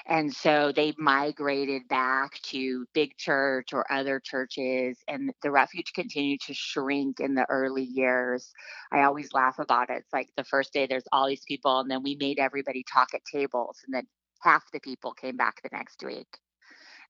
And 0.09 0.33
so 0.33 0.71
they 0.75 0.95
migrated 0.97 1.87
back 1.87 2.41
to 2.45 2.87
big 2.95 3.15
church 3.17 3.73
or 3.73 3.89
other 3.93 4.19
churches, 4.19 4.97
and 5.07 5.31
the 5.43 5.51
refuge 5.51 5.93
continued 5.93 6.41
to 6.47 6.53
shrink 6.55 7.19
in 7.19 7.35
the 7.35 7.45
early 7.47 7.83
years. 7.83 8.51
I 8.91 9.03
always 9.03 9.31
laugh 9.33 9.59
about 9.59 9.91
it. 9.91 9.97
It's 9.97 10.13
like 10.13 10.29
the 10.35 10.43
first 10.43 10.73
day 10.73 10.87
there's 10.87 11.07
all 11.11 11.27
these 11.27 11.43
people, 11.47 11.79
and 11.79 11.91
then 11.91 12.01
we 12.01 12.17
made 12.19 12.39
everybody 12.39 12.83
talk 12.91 13.09
at 13.13 13.21
tables, 13.31 13.77
and 13.85 13.93
then 13.93 14.07
half 14.41 14.63
the 14.73 14.79
people 14.79 15.13
came 15.13 15.37
back 15.37 15.61
the 15.61 15.69
next 15.71 16.03
week. 16.03 16.27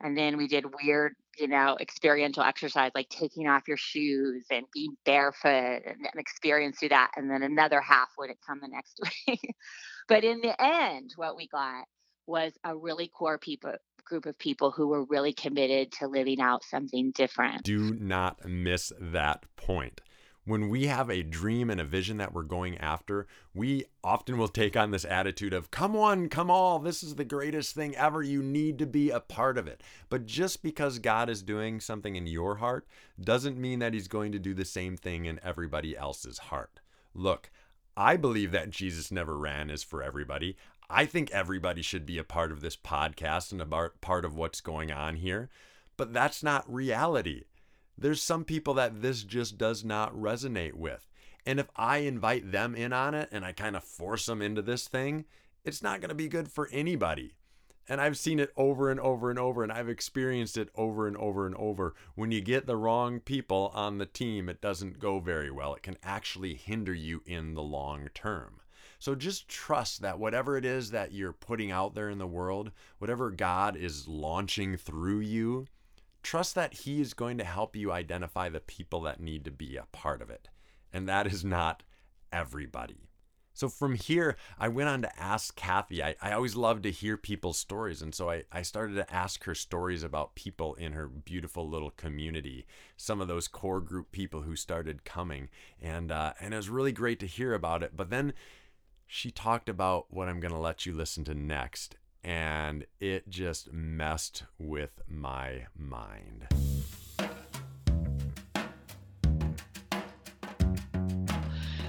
And 0.01 0.17
then 0.17 0.35
we 0.35 0.47
did 0.47 0.65
weird, 0.83 1.13
you 1.37 1.47
know, 1.47 1.77
experiential 1.79 2.43
exercise 2.43 2.91
like 2.95 3.09
taking 3.09 3.47
off 3.47 3.67
your 3.67 3.77
shoes 3.77 4.45
and 4.51 4.65
being 4.73 4.95
barefoot 5.05 5.83
and, 5.85 5.97
and 5.99 6.17
experience 6.19 6.79
through 6.79 6.89
that. 6.89 7.11
And 7.15 7.31
then 7.31 7.43
another 7.43 7.79
half 7.81 8.09
wouldn't 8.17 8.39
come 8.45 8.59
the 8.61 8.67
next 8.69 8.99
week. 9.27 9.55
but 10.09 10.23
in 10.25 10.41
the 10.41 10.61
end, 10.61 11.11
what 11.15 11.37
we 11.37 11.47
got 11.47 11.85
was 12.29 12.53
a 12.63 12.75
really 12.75 13.07
core 13.07 13.37
people 13.37 13.73
group 14.05 14.25
of 14.25 14.37
people 14.39 14.71
who 14.71 14.87
were 14.87 15.03
really 15.05 15.33
committed 15.33 15.91
to 15.91 16.07
living 16.07 16.41
out 16.41 16.63
something 16.63 17.11
different. 17.11 17.63
Do 17.63 17.93
not 17.93 18.43
miss 18.43 18.91
that 18.99 19.45
point. 19.55 20.01
When 20.45 20.69
we 20.69 20.87
have 20.87 21.11
a 21.11 21.21
dream 21.21 21.69
and 21.69 21.79
a 21.79 21.83
vision 21.83 22.17
that 22.17 22.33
we're 22.33 22.41
going 22.41 22.75
after, 22.79 23.27
we 23.53 23.85
often 24.03 24.39
will 24.39 24.47
take 24.47 24.75
on 24.75 24.89
this 24.89 25.05
attitude 25.05 25.53
of, 25.53 25.69
come 25.69 25.95
on, 25.95 26.27
come 26.27 26.49
all, 26.49 26.79
this 26.79 27.03
is 27.03 27.15
the 27.15 27.23
greatest 27.23 27.75
thing 27.75 27.95
ever. 27.95 28.23
You 28.23 28.41
need 28.41 28.79
to 28.79 28.87
be 28.87 29.11
a 29.11 29.19
part 29.19 29.59
of 29.59 29.67
it. 29.67 29.83
But 30.09 30.25
just 30.25 30.63
because 30.63 30.97
God 30.97 31.29
is 31.29 31.43
doing 31.43 31.79
something 31.79 32.15
in 32.15 32.25
your 32.25 32.55
heart 32.55 32.87
doesn't 33.21 33.59
mean 33.59 33.77
that 33.77 33.93
He's 33.93 34.07
going 34.07 34.31
to 34.31 34.39
do 34.39 34.55
the 34.55 34.65
same 34.65 34.97
thing 34.97 35.25
in 35.25 35.39
everybody 35.43 35.95
else's 35.95 36.39
heart. 36.39 36.79
Look, 37.13 37.51
I 37.95 38.15
believe 38.15 38.51
that 38.53 38.71
Jesus 38.71 39.11
never 39.11 39.37
ran 39.37 39.69
is 39.69 39.83
for 39.83 40.01
everybody. 40.01 40.55
I 40.89 41.05
think 41.05 41.29
everybody 41.31 41.83
should 41.83 42.05
be 42.05 42.17
a 42.17 42.23
part 42.23 42.51
of 42.51 42.61
this 42.61 42.75
podcast 42.75 43.51
and 43.51 43.61
a 43.61 43.89
part 44.01 44.25
of 44.25 44.35
what's 44.35 44.59
going 44.59 44.91
on 44.91 45.17
here, 45.17 45.49
but 45.97 46.13
that's 46.13 46.41
not 46.41 46.71
reality. 46.73 47.43
There's 47.95 48.23
some 48.23 48.43
people 48.43 48.73
that 48.75 49.01
this 49.01 49.23
just 49.23 49.57
does 49.57 49.83
not 49.83 50.15
resonate 50.15 50.73
with. 50.73 51.07
And 51.45 51.59
if 51.59 51.69
I 51.75 51.97
invite 51.97 52.51
them 52.51 52.73
in 52.73 52.91
on 52.91 53.13
it 53.13 53.29
and 53.31 53.45
I 53.45 53.51
kind 53.51 53.75
of 53.75 53.83
force 53.83 54.25
them 54.25 54.41
into 54.41 54.61
this 54.61 54.87
thing, 54.87 55.25
it's 55.63 55.83
not 55.83 56.01
going 56.01 56.09
to 56.09 56.15
be 56.15 56.27
good 56.27 56.49
for 56.51 56.69
anybody. 56.71 57.35
And 57.87 57.99
I've 57.99 58.17
seen 58.17 58.39
it 58.39 58.51
over 58.55 58.89
and 58.89 58.99
over 58.99 59.29
and 59.29 59.39
over, 59.39 59.63
and 59.63 59.71
I've 59.71 59.89
experienced 59.89 60.57
it 60.57 60.69
over 60.75 61.07
and 61.07 61.17
over 61.17 61.45
and 61.45 61.55
over. 61.55 61.95
When 62.15 62.31
you 62.31 62.39
get 62.39 62.67
the 62.67 62.77
wrong 62.77 63.19
people 63.19 63.71
on 63.73 63.97
the 63.97 64.05
team, 64.05 64.47
it 64.47 64.61
doesn't 64.61 64.99
go 64.99 65.19
very 65.19 65.51
well. 65.51 65.73
It 65.73 65.83
can 65.83 65.97
actually 66.03 66.53
hinder 66.53 66.93
you 66.93 67.23
in 67.25 67.55
the 67.55 67.63
long 67.63 68.09
term. 68.13 68.61
So 68.99 69.15
just 69.15 69.47
trust 69.47 70.01
that 70.01 70.19
whatever 70.19 70.57
it 70.57 70.65
is 70.65 70.91
that 70.91 71.13
you're 71.13 71.33
putting 71.33 71.71
out 71.71 71.95
there 71.95 72.09
in 72.09 72.17
the 72.17 72.27
world, 72.27 72.71
whatever 72.97 73.31
God 73.31 73.77
is 73.77 74.07
launching 74.07 74.75
through 74.75 75.21
you, 75.21 75.67
trust 76.21 76.53
that 76.55 76.73
He 76.73 76.99
is 76.99 77.13
going 77.13 77.37
to 77.37 77.45
help 77.45 77.75
you 77.75 77.91
identify 77.91 78.49
the 78.49 78.59
people 78.59 79.01
that 79.01 79.21
need 79.21 79.45
to 79.45 79.51
be 79.51 79.77
a 79.77 79.87
part 79.93 80.21
of 80.21 80.29
it. 80.29 80.49
And 80.91 81.07
that 81.07 81.27
is 81.27 81.45
not 81.45 81.83
everybody. 82.31 83.09
So 83.53 83.67
from 83.67 83.95
here, 83.95 84.37
I 84.57 84.69
went 84.69 84.87
on 84.87 85.01
to 85.01 85.19
ask 85.21 85.53
Kathy. 85.55 86.01
I, 86.01 86.15
I 86.21 86.31
always 86.31 86.55
love 86.55 86.81
to 86.83 86.91
hear 86.91 87.17
people's 87.17 87.57
stories. 87.57 88.01
And 88.01 88.15
so 88.15 88.29
I, 88.29 88.43
I 88.51 88.61
started 88.61 88.95
to 88.95 89.13
ask 89.13 89.43
her 89.43 89.55
stories 89.55 90.01
about 90.01 90.35
people 90.35 90.75
in 90.75 90.93
her 90.93 91.07
beautiful 91.07 91.67
little 91.67 91.91
community, 91.91 92.65
some 92.95 93.19
of 93.19 93.27
those 93.27 93.49
core 93.49 93.81
group 93.81 94.11
people 94.11 94.43
who 94.43 94.55
started 94.55 95.03
coming. 95.03 95.49
And, 95.81 96.09
uh, 96.09 96.33
and 96.39 96.53
it 96.53 96.57
was 96.57 96.69
really 96.69 96.93
great 96.93 97.19
to 97.19 97.27
hear 97.27 97.53
about 97.53 97.83
it. 97.83 97.97
But 97.97 98.09
then 98.09 98.33
she 99.11 99.31
talked 99.31 99.67
about 99.67 100.05
what 100.11 100.29
I'm 100.29 100.39
going 100.39 100.53
to 100.53 100.59
let 100.59 100.85
you 100.85 100.93
listen 100.93 101.23
to 101.23 101.33
next, 101.33 101.95
and 102.23 102.85
it 102.99 103.27
just 103.27 103.73
messed 103.73 104.43
with 104.59 105.01
my 105.07 105.65
mind. 105.75 106.45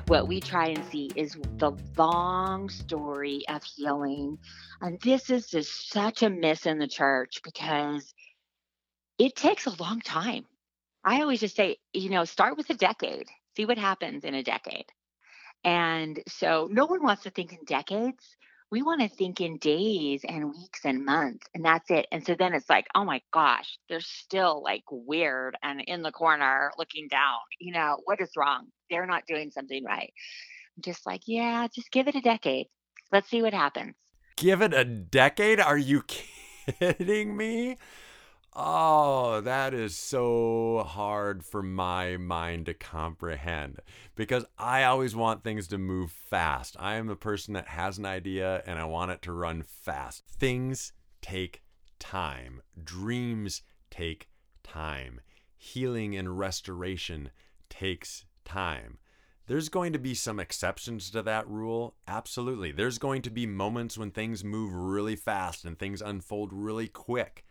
What 0.06 0.28
we 0.28 0.40
try 0.40 0.68
and 0.68 0.82
see 0.86 1.10
is 1.14 1.36
the 1.58 1.72
long 1.98 2.70
story 2.70 3.44
of 3.50 3.62
healing. 3.62 4.38
And 4.80 4.98
this 5.00 5.28
is 5.28 5.46
just 5.46 5.90
such 5.90 6.22
a 6.22 6.30
miss 6.30 6.64
in 6.64 6.78
the 6.78 6.88
church 6.88 7.42
because 7.44 8.14
it 9.18 9.36
takes 9.36 9.66
a 9.66 9.76
long 9.82 10.00
time. 10.00 10.46
I 11.04 11.20
always 11.20 11.40
just 11.40 11.54
say, 11.54 11.76
you 11.92 12.08
know, 12.08 12.24
start 12.24 12.56
with 12.56 12.70
a 12.70 12.74
decade, 12.74 13.28
see 13.56 13.66
what 13.66 13.78
happens 13.78 14.24
in 14.24 14.34
a 14.34 14.42
decade. 14.42 14.86
And 15.64 16.20
so 16.28 16.68
no 16.70 16.86
one 16.86 17.02
wants 17.02 17.24
to 17.24 17.30
think 17.30 17.52
in 17.52 17.64
decades. 17.64 18.36
We 18.70 18.82
want 18.82 19.00
to 19.00 19.08
think 19.08 19.40
in 19.40 19.58
days 19.58 20.24
and 20.26 20.50
weeks 20.50 20.84
and 20.84 21.04
months, 21.04 21.46
and 21.54 21.64
that's 21.64 21.90
it. 21.90 22.06
And 22.12 22.24
so 22.24 22.36
then 22.36 22.54
it's 22.54 22.70
like, 22.70 22.86
oh 22.94 23.04
my 23.04 23.20
gosh, 23.32 23.78
they're 23.88 24.00
still 24.00 24.62
like 24.62 24.84
weird 24.90 25.56
and 25.62 25.80
in 25.80 26.02
the 26.02 26.12
corner 26.12 26.70
looking 26.78 27.08
down. 27.08 27.38
You 27.58 27.72
know, 27.72 27.98
what 28.04 28.20
is 28.20 28.30
wrong? 28.36 28.66
They're 28.88 29.06
not 29.06 29.26
doing 29.26 29.50
something 29.50 29.84
right. 29.84 30.12
I'm 30.76 30.82
just 30.82 31.04
like, 31.04 31.22
yeah, 31.26 31.66
just 31.74 31.90
give 31.90 32.06
it 32.06 32.14
a 32.14 32.20
decade. 32.20 32.68
Let's 33.10 33.28
see 33.28 33.42
what 33.42 33.54
happens. 33.54 33.96
Give 34.36 34.62
it 34.62 34.72
a 34.72 34.84
decade? 34.84 35.58
Are 35.58 35.76
you 35.76 36.02
kidding 36.66 37.36
me? 37.36 37.76
Oh, 38.52 39.40
that 39.42 39.74
is 39.74 39.96
so 39.96 40.84
hard 40.86 41.44
for 41.44 41.62
my 41.62 42.16
mind 42.16 42.66
to 42.66 42.74
comprehend 42.74 43.78
because 44.16 44.44
I 44.58 44.82
always 44.82 45.14
want 45.14 45.44
things 45.44 45.68
to 45.68 45.78
move 45.78 46.10
fast. 46.10 46.76
I 46.80 46.96
am 46.96 47.08
a 47.08 47.16
person 47.16 47.54
that 47.54 47.68
has 47.68 47.96
an 47.96 48.06
idea 48.06 48.62
and 48.66 48.80
I 48.80 48.86
want 48.86 49.12
it 49.12 49.22
to 49.22 49.32
run 49.32 49.62
fast. 49.62 50.24
Things 50.26 50.92
take 51.22 51.62
time, 52.00 52.60
dreams 52.82 53.62
take 53.88 54.28
time, 54.64 55.20
healing 55.56 56.16
and 56.16 56.36
restoration 56.36 57.30
takes 57.68 58.24
time. 58.44 58.98
There's 59.46 59.68
going 59.68 59.92
to 59.92 59.98
be 59.98 60.14
some 60.14 60.40
exceptions 60.40 61.10
to 61.10 61.22
that 61.22 61.48
rule. 61.48 61.94
Absolutely. 62.08 62.72
There's 62.72 62.98
going 62.98 63.22
to 63.22 63.30
be 63.30 63.46
moments 63.46 63.96
when 63.96 64.10
things 64.10 64.42
move 64.42 64.72
really 64.72 65.16
fast 65.16 65.64
and 65.64 65.78
things 65.78 66.02
unfold 66.02 66.52
really 66.52 66.88
quick. 66.88 67.44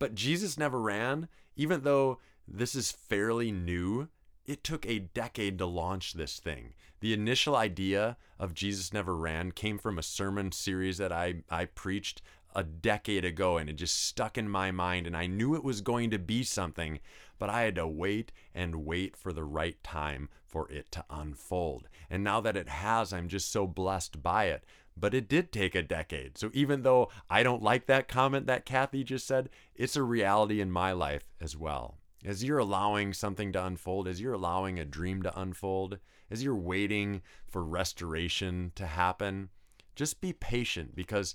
But 0.00 0.16
Jesus 0.16 0.58
never 0.58 0.80
ran, 0.80 1.28
even 1.54 1.82
though 1.82 2.18
this 2.48 2.74
is 2.74 2.90
fairly 2.90 3.52
new. 3.52 4.08
It 4.44 4.64
took 4.64 4.84
a 4.84 4.98
decade 4.98 5.58
to 5.58 5.66
launch 5.66 6.14
this 6.14 6.40
thing. 6.40 6.74
The 6.98 7.12
initial 7.12 7.54
idea 7.54 8.16
of 8.38 8.54
Jesus 8.54 8.92
Never 8.92 9.16
Ran 9.16 9.52
came 9.52 9.78
from 9.78 9.98
a 9.98 10.02
sermon 10.02 10.50
series 10.50 10.98
that 10.98 11.12
I, 11.12 11.44
I 11.48 11.66
preached 11.66 12.20
a 12.54 12.64
decade 12.64 13.24
ago 13.24 13.58
and 13.58 13.70
it 13.70 13.74
just 13.74 14.02
stuck 14.02 14.36
in 14.36 14.48
my 14.48 14.72
mind 14.72 15.06
and 15.06 15.16
I 15.16 15.26
knew 15.26 15.54
it 15.54 15.62
was 15.62 15.82
going 15.82 16.10
to 16.10 16.18
be 16.18 16.42
something, 16.42 16.98
but 17.38 17.48
I 17.48 17.62
had 17.62 17.76
to 17.76 17.86
wait 17.86 18.32
and 18.54 18.84
wait 18.84 19.16
for 19.16 19.32
the 19.32 19.44
right 19.44 19.80
time 19.84 20.28
for 20.44 20.68
it 20.70 20.90
to 20.92 21.04
unfold. 21.08 21.88
And 22.10 22.24
now 22.24 22.40
that 22.40 22.56
it 22.56 22.68
has, 22.68 23.12
I'm 23.12 23.28
just 23.28 23.52
so 23.52 23.66
blessed 23.66 24.22
by 24.22 24.46
it. 24.46 24.64
But 24.96 25.14
it 25.14 25.28
did 25.28 25.52
take 25.52 25.74
a 25.74 25.82
decade. 25.82 26.36
So 26.36 26.50
even 26.52 26.82
though 26.82 27.10
I 27.28 27.42
don't 27.42 27.62
like 27.62 27.86
that 27.86 28.08
comment 28.08 28.46
that 28.46 28.66
Kathy 28.66 29.04
just 29.04 29.26
said, 29.26 29.48
it's 29.74 29.96
a 29.96 30.02
reality 30.02 30.60
in 30.60 30.70
my 30.70 30.92
life 30.92 31.24
as 31.40 31.56
well. 31.56 31.98
As 32.24 32.44
you're 32.44 32.58
allowing 32.58 33.14
something 33.14 33.52
to 33.52 33.64
unfold, 33.64 34.06
as 34.06 34.20
you're 34.20 34.34
allowing 34.34 34.78
a 34.78 34.84
dream 34.84 35.22
to 35.22 35.40
unfold, 35.40 35.98
as 36.30 36.44
you're 36.44 36.54
waiting 36.54 37.22
for 37.48 37.64
restoration 37.64 38.72
to 38.74 38.86
happen, 38.86 39.48
just 39.96 40.20
be 40.20 40.32
patient 40.32 40.94
because 40.94 41.34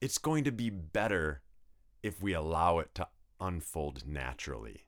it's 0.00 0.18
going 0.18 0.44
to 0.44 0.52
be 0.52 0.70
better 0.70 1.42
if 2.02 2.22
we 2.22 2.32
allow 2.32 2.78
it 2.78 2.94
to 2.94 3.08
unfold 3.40 4.06
naturally. 4.06 4.84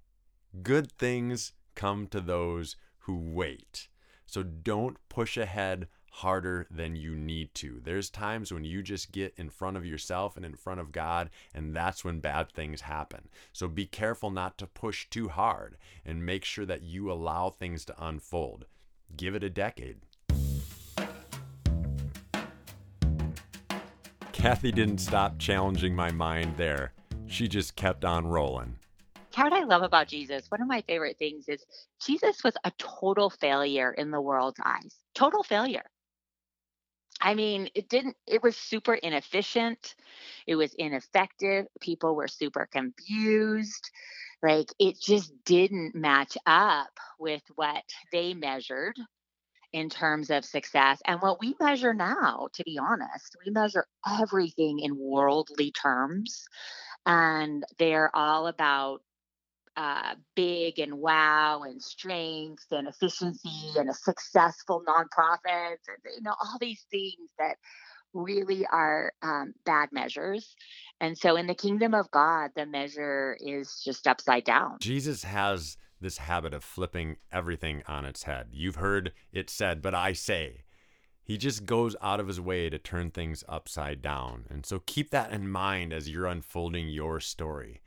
Good 0.62 0.92
things 0.92 1.52
come 1.74 2.06
to 2.08 2.20
those 2.20 2.76
who 3.00 3.16
wait. 3.16 3.88
So 4.26 4.42
don't 4.42 4.96
push 5.08 5.36
ahead 5.36 5.88
harder 6.10 6.66
than 6.70 6.96
you 6.96 7.14
need 7.14 7.54
to. 7.54 7.80
There's 7.82 8.10
times 8.10 8.52
when 8.52 8.64
you 8.64 8.82
just 8.82 9.12
get 9.12 9.32
in 9.36 9.50
front 9.50 9.76
of 9.76 9.86
yourself 9.86 10.36
and 10.36 10.44
in 10.44 10.54
front 10.54 10.80
of 10.80 10.92
God, 10.92 11.30
and 11.54 11.74
that's 11.74 12.04
when 12.04 12.20
bad 12.20 12.50
things 12.50 12.82
happen. 12.82 13.28
So 13.52 13.68
be 13.68 13.86
careful 13.86 14.30
not 14.30 14.58
to 14.58 14.66
push 14.66 15.08
too 15.08 15.28
hard 15.28 15.76
and 16.04 16.26
make 16.26 16.44
sure 16.44 16.66
that 16.66 16.82
you 16.82 17.10
allow 17.10 17.50
things 17.50 17.84
to 17.86 18.04
unfold. 18.04 18.66
Give 19.16 19.34
it 19.34 19.44
a 19.44 19.50
decade. 19.50 19.98
Kathy 24.32 24.72
didn't 24.72 24.98
stop 24.98 25.38
challenging 25.38 25.94
my 25.94 26.10
mind 26.10 26.56
there. 26.56 26.92
She 27.26 27.46
just 27.46 27.76
kept 27.76 28.04
on 28.04 28.26
rolling. 28.26 28.76
What 29.36 29.52
I 29.52 29.64
love 29.64 29.82
about 29.82 30.08
Jesus, 30.08 30.50
one 30.50 30.60
of 30.60 30.66
my 30.66 30.82
favorite 30.82 31.18
things 31.18 31.48
is 31.48 31.64
Jesus 32.04 32.42
was 32.42 32.54
a 32.64 32.72
total 32.78 33.30
failure 33.30 33.92
in 33.92 34.10
the 34.10 34.20
world's 34.20 34.58
eyes. 34.64 34.96
Total 35.14 35.42
failure. 35.42 35.84
I 37.20 37.34
mean, 37.34 37.68
it 37.74 37.88
didn't, 37.88 38.16
it 38.26 38.42
was 38.42 38.56
super 38.56 38.94
inefficient. 38.94 39.94
It 40.46 40.56
was 40.56 40.74
ineffective. 40.74 41.66
People 41.80 42.14
were 42.14 42.28
super 42.28 42.66
confused. 42.70 43.90
Like 44.42 44.72
it 44.78 44.98
just 45.00 45.32
didn't 45.44 45.94
match 45.94 46.38
up 46.46 46.98
with 47.18 47.42
what 47.56 47.84
they 48.10 48.32
measured 48.32 48.96
in 49.72 49.88
terms 49.88 50.30
of 50.30 50.44
success 50.44 51.00
and 51.06 51.20
what 51.20 51.40
we 51.40 51.54
measure 51.60 51.94
now, 51.94 52.48
to 52.54 52.64
be 52.64 52.78
honest. 52.78 53.36
We 53.44 53.52
measure 53.52 53.86
everything 54.20 54.80
in 54.80 54.96
worldly 54.98 55.72
terms, 55.72 56.46
and 57.06 57.64
they're 57.78 58.10
all 58.14 58.46
about 58.46 59.02
uh, 59.76 60.14
big 60.34 60.78
and 60.78 60.94
wow 60.94 61.62
and 61.62 61.82
strength 61.82 62.66
and 62.70 62.88
efficiency 62.88 63.72
and 63.76 63.88
a 63.88 63.94
successful 63.94 64.82
nonprofit 64.86 65.76
and 65.88 66.14
you 66.16 66.22
know 66.22 66.34
all 66.42 66.58
these 66.60 66.84
things 66.90 67.30
that 67.38 67.56
really 68.12 68.66
are 68.66 69.12
um, 69.22 69.54
bad 69.64 69.88
measures. 69.92 70.56
And 71.00 71.16
so 71.16 71.36
in 71.36 71.46
the 71.46 71.54
kingdom 71.54 71.94
of 71.94 72.10
god 72.10 72.50
the 72.56 72.66
measure 72.66 73.36
is 73.40 73.80
just 73.84 74.06
upside 74.06 74.44
down. 74.44 74.78
Jesus 74.80 75.24
has 75.24 75.76
this 76.00 76.18
habit 76.18 76.54
of 76.54 76.64
flipping 76.64 77.16
everything 77.30 77.82
on 77.86 78.04
its 78.04 78.24
head. 78.24 78.48
You've 78.52 78.76
heard 78.76 79.12
it 79.32 79.48
said 79.50 79.82
but 79.82 79.94
i 79.94 80.12
say. 80.12 80.64
He 81.22 81.38
just 81.38 81.64
goes 81.64 81.94
out 82.02 82.18
of 82.18 82.26
his 82.26 82.40
way 82.40 82.68
to 82.70 82.78
turn 82.78 83.12
things 83.12 83.44
upside 83.48 84.02
down. 84.02 84.46
And 84.50 84.66
so 84.66 84.80
keep 84.84 85.10
that 85.10 85.30
in 85.30 85.48
mind 85.48 85.92
as 85.92 86.08
you're 86.08 86.26
unfolding 86.26 86.88
your 86.88 87.20
story 87.20 87.82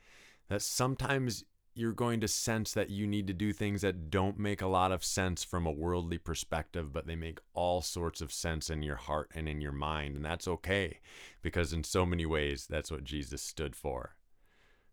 that 0.48 0.62
sometimes 0.62 1.44
you're 1.74 1.92
going 1.92 2.20
to 2.20 2.28
sense 2.28 2.72
that 2.72 2.90
you 2.90 3.06
need 3.06 3.26
to 3.26 3.32
do 3.32 3.52
things 3.52 3.82
that 3.82 4.08
don't 4.10 4.38
make 4.38 4.62
a 4.62 4.66
lot 4.66 4.92
of 4.92 5.04
sense 5.04 5.42
from 5.42 5.66
a 5.66 5.72
worldly 5.72 6.18
perspective, 6.18 6.92
but 6.92 7.06
they 7.06 7.16
make 7.16 7.40
all 7.52 7.82
sorts 7.82 8.20
of 8.20 8.32
sense 8.32 8.70
in 8.70 8.82
your 8.82 8.96
heart 8.96 9.30
and 9.34 9.48
in 9.48 9.60
your 9.60 9.72
mind. 9.72 10.14
And 10.14 10.24
that's 10.24 10.46
okay 10.46 11.00
because, 11.42 11.72
in 11.72 11.82
so 11.82 12.06
many 12.06 12.24
ways, 12.24 12.66
that's 12.68 12.92
what 12.92 13.02
Jesus 13.02 13.42
stood 13.42 13.74
for. 13.74 14.14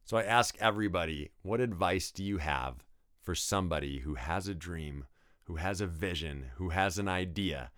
So 0.04 0.18
I 0.18 0.24
ask 0.24 0.58
everybody, 0.60 1.30
what 1.44 1.62
advice 1.62 2.12
do 2.12 2.24
you 2.24 2.40
have 2.40 2.84
for 3.22 3.36
somebody 3.36 4.00
who 4.00 4.16
has 4.16 4.48
a 4.48 4.56
dream, 4.56 5.06
who 5.44 5.58
has 5.58 5.82
a 5.82 5.88
vision, 5.88 6.48
who 6.56 6.70
has 6.70 6.98
an 6.98 7.08
idea, 7.08 7.70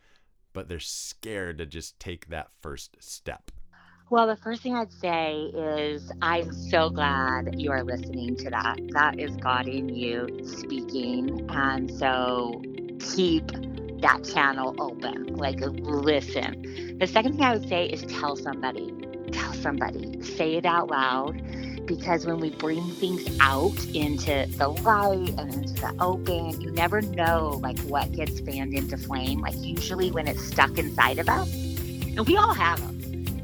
but 0.53 0.69
they're 0.69 0.79
scared 0.79 1.57
to 1.57 1.65
just 1.65 1.99
take 1.99 2.29
that 2.29 2.51
first 2.61 2.95
step? 2.99 3.51
Well, 4.13 4.28
the 4.28 4.36
first 4.36 4.62
thing 4.62 4.76
I'd 4.76 4.93
say 4.93 5.49
is 5.56 6.12
I'm 6.21 6.54
so 6.54 6.91
glad 6.91 7.60
you 7.60 7.71
are 7.71 7.84
listening 7.84 8.36
to 8.36 8.49
that. 8.52 8.78
That 8.89 9.19
is 9.19 9.36
God 9.38 9.67
in 9.67 9.89
you 9.89 10.28
speaking. 10.45 11.49
And 11.49 11.89
so 11.89 12.62
keep 12.99 13.47
that 14.02 14.23
channel 14.23 14.76
open. 14.78 15.36
Like, 15.36 15.58
listen. 15.62 16.99
The 16.99 17.08
second 17.08 17.38
thing 17.38 17.43
I 17.43 17.56
would 17.58 17.67
say 17.67 17.88
is 17.88 18.04
tell 18.04 18.36
somebody. 18.36 18.93
Tell 19.32 19.52
somebody. 19.54 20.21
Say 20.21 20.58
it 20.58 20.65
out 20.67 20.91
loud. 20.91 21.41
Because 21.88 22.28
when 22.28 22.39
we 22.39 22.52
bring 22.52 22.88
things 22.91 23.26
out 23.41 23.84
into 23.95 24.45
the 24.60 24.67
light 24.67 25.34
and 25.39 25.56
into 25.56 25.73
the 25.73 25.95
open, 25.99 26.62
you 26.62 26.69
never 26.69 27.02
know 27.02 27.60
like 27.63 27.80
what 27.80 28.12
gets 28.12 28.39
fanned 28.41 28.76
into 28.76 28.95
flame. 28.95 29.41
Like 29.41 29.56
usually 29.58 30.12
when 30.12 30.28
it's 30.28 30.45
stuck 30.45 30.78
inside 30.78 31.17
of 31.17 31.28
us, 31.28 31.52
and 31.52 32.28
we 32.28 32.38
all 32.38 32.54
have 32.54 32.80
them 32.80 32.92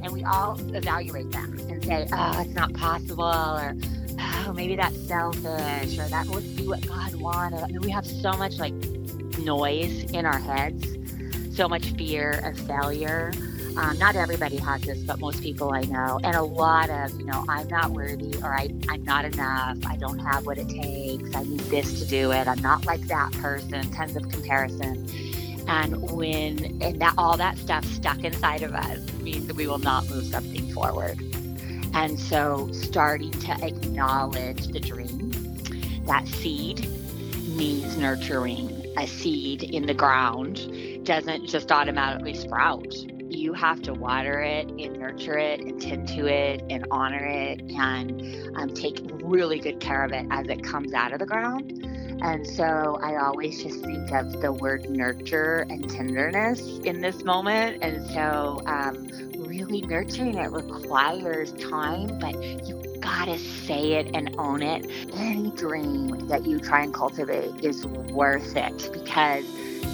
and 0.04 0.12
we 0.14 0.24
all 0.24 0.60
evaluate 0.74 1.32
them 1.32 1.58
and 1.70 1.84
say, 1.84 2.08
oh, 2.12 2.42
it's 2.42 2.54
not 2.54 2.74
possible, 2.74 3.24
or 3.24 3.76
oh, 4.20 4.54
maybe 4.54 4.76
that's 4.76 4.98
selfish, 5.08 5.98
or 5.98 6.08
that 6.08 6.26
wouldn't 6.28 6.56
be 6.56 6.68
what 6.68 6.86
God 6.88 7.16
wanted. 7.16 7.62
I 7.62 7.68
mean, 7.68 7.82
we 7.82 7.92
have 7.92 8.06
so 8.06 8.32
much 8.34 8.58
like 8.58 8.74
noise 9.40 10.04
in 10.12 10.26
our 10.26 10.40
heads, 10.40 10.88
so 11.56 11.68
much 11.68 11.86
fear 11.92 12.42
of 12.44 12.58
failure. 12.68 13.32
Um, 13.78 13.98
not 13.98 14.16
everybody 14.16 14.58
has 14.58 14.82
this, 14.82 15.00
but 15.04 15.20
most 15.20 15.42
people 15.42 15.72
I 15.72 15.82
know, 15.84 16.20
and 16.24 16.36
a 16.36 16.42
lot 16.42 16.90
of, 16.90 17.18
you 17.20 17.26
know, 17.26 17.46
I'm 17.48 17.68
not 17.68 17.92
worthy 17.92 18.36
or 18.44 18.54
I, 18.54 18.70
I'm 18.90 19.04
not 19.04 19.26
enough. 19.26 19.78
I 19.86 19.96
don't 19.96 20.20
have 20.20 20.46
what 20.46 20.58
it 20.58 20.68
takes. 20.68 21.34
I 21.36 21.44
need 21.44 21.60
this 21.62 22.00
to 22.00 22.06
do 22.08 22.32
it. 22.32 22.48
I'm 22.48 22.62
not 22.62 22.86
like 22.86 23.02
that 23.08 23.32
person. 23.34 23.90
Tons 23.92 24.16
of 24.16 24.28
comparison. 24.30 25.08
And 25.70 26.12
when 26.12 26.82
and 26.82 27.00
that 27.00 27.14
all 27.16 27.38
that 27.38 27.58
stuff 27.60 27.86
stuck 27.86 28.24
inside 28.24 28.64
of 28.64 28.74
us 28.74 29.00
means 29.22 29.46
that 29.46 29.56
we 29.56 29.68
will 29.68 29.78
not 29.78 30.10
move 30.10 30.26
something 30.26 30.68
forward. 30.74 31.20
And 31.94 32.20
so 32.20 32.72
starting 32.72 33.30
to 33.32 33.52
acknowledge 33.64 34.68
the 34.68 34.80
dream, 34.80 35.32
that 36.06 36.28
seed 36.28 36.90
needs 37.50 37.98
nurturing. 37.98 38.84
A 38.98 39.06
seed 39.06 39.62
in 39.62 39.86
the 39.86 39.94
ground 39.94 41.06
doesn't 41.06 41.46
just 41.46 41.72
automatically 41.72 42.34
sprout. 42.34 42.92
You 43.32 43.54
have 43.54 43.84
to 43.84 43.94
water 43.94 44.42
it 44.42 44.70
and 44.72 45.00
nurture 45.00 45.38
it 45.38 45.60
and 45.60 45.80
tend 45.80 46.08
to 46.10 46.26
it 46.26 46.64
and 46.72 46.84
honor 46.90 47.24
it 47.24 47.62
and 47.62 48.58
um, 48.58 48.74
take 48.74 49.00
really 49.22 49.60
good 49.60 49.80
care 49.80 50.04
of 50.04 50.12
it 50.14 50.26
as 50.32 50.48
it 50.48 50.64
comes 50.64 50.94
out 50.94 51.14
of 51.14 51.20
the 51.20 51.28
ground 51.28 51.80
and 52.22 52.46
so 52.46 53.00
I 53.02 53.16
always 53.18 53.64
just 53.64 53.80
think 53.84 54.12
of 54.12 54.42
the 54.42 54.52
word 54.52 54.90
nurture 54.90 55.66
and 55.70 55.90
tenderness 55.90 56.60
in 56.80 57.02
this 57.02 57.24
moment. 57.24 57.82
And 57.82 58.06
so, 58.12 58.62
um, 58.66 59.08
really 59.38 59.82
nurturing 59.82 60.36
it 60.36 60.52
requires 60.52 61.54
time, 61.54 62.20
but 62.20 62.34
you 62.66 62.82
gotta 63.02 63.38
say 63.40 63.94
it 63.94 64.12
and 64.14 64.36
own 64.38 64.62
it. 64.62 64.86
Any 65.16 65.52
dream 65.52 66.28
that 66.28 66.46
you 66.46 66.60
try 66.60 66.84
and 66.84 66.94
cultivate 66.94 67.64
is 67.64 67.86
worth 67.86 68.56
it 68.56 68.90
because 68.94 69.46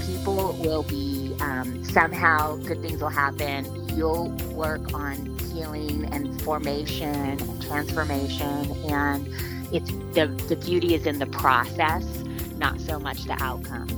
people 0.05 0.57
will 0.59 0.83
be 0.83 1.35
um, 1.41 1.83
somehow 1.85 2.55
good 2.57 2.81
things 2.81 3.01
will 3.01 3.09
happen. 3.09 3.65
You'll 3.95 4.29
work 4.53 4.93
on 4.93 5.37
healing 5.53 6.05
and 6.13 6.41
formation 6.41 7.39
and 7.39 7.61
transformation 7.61 8.71
and 8.89 9.27
it's 9.71 9.91
the, 10.13 10.27
the 10.47 10.55
beauty 10.55 10.95
is 10.95 11.05
in 11.05 11.19
the 11.19 11.27
process, 11.27 12.05
not 12.57 12.79
so 12.79 12.99
much 12.99 13.23
the 13.25 13.37
outcome. 13.41 13.89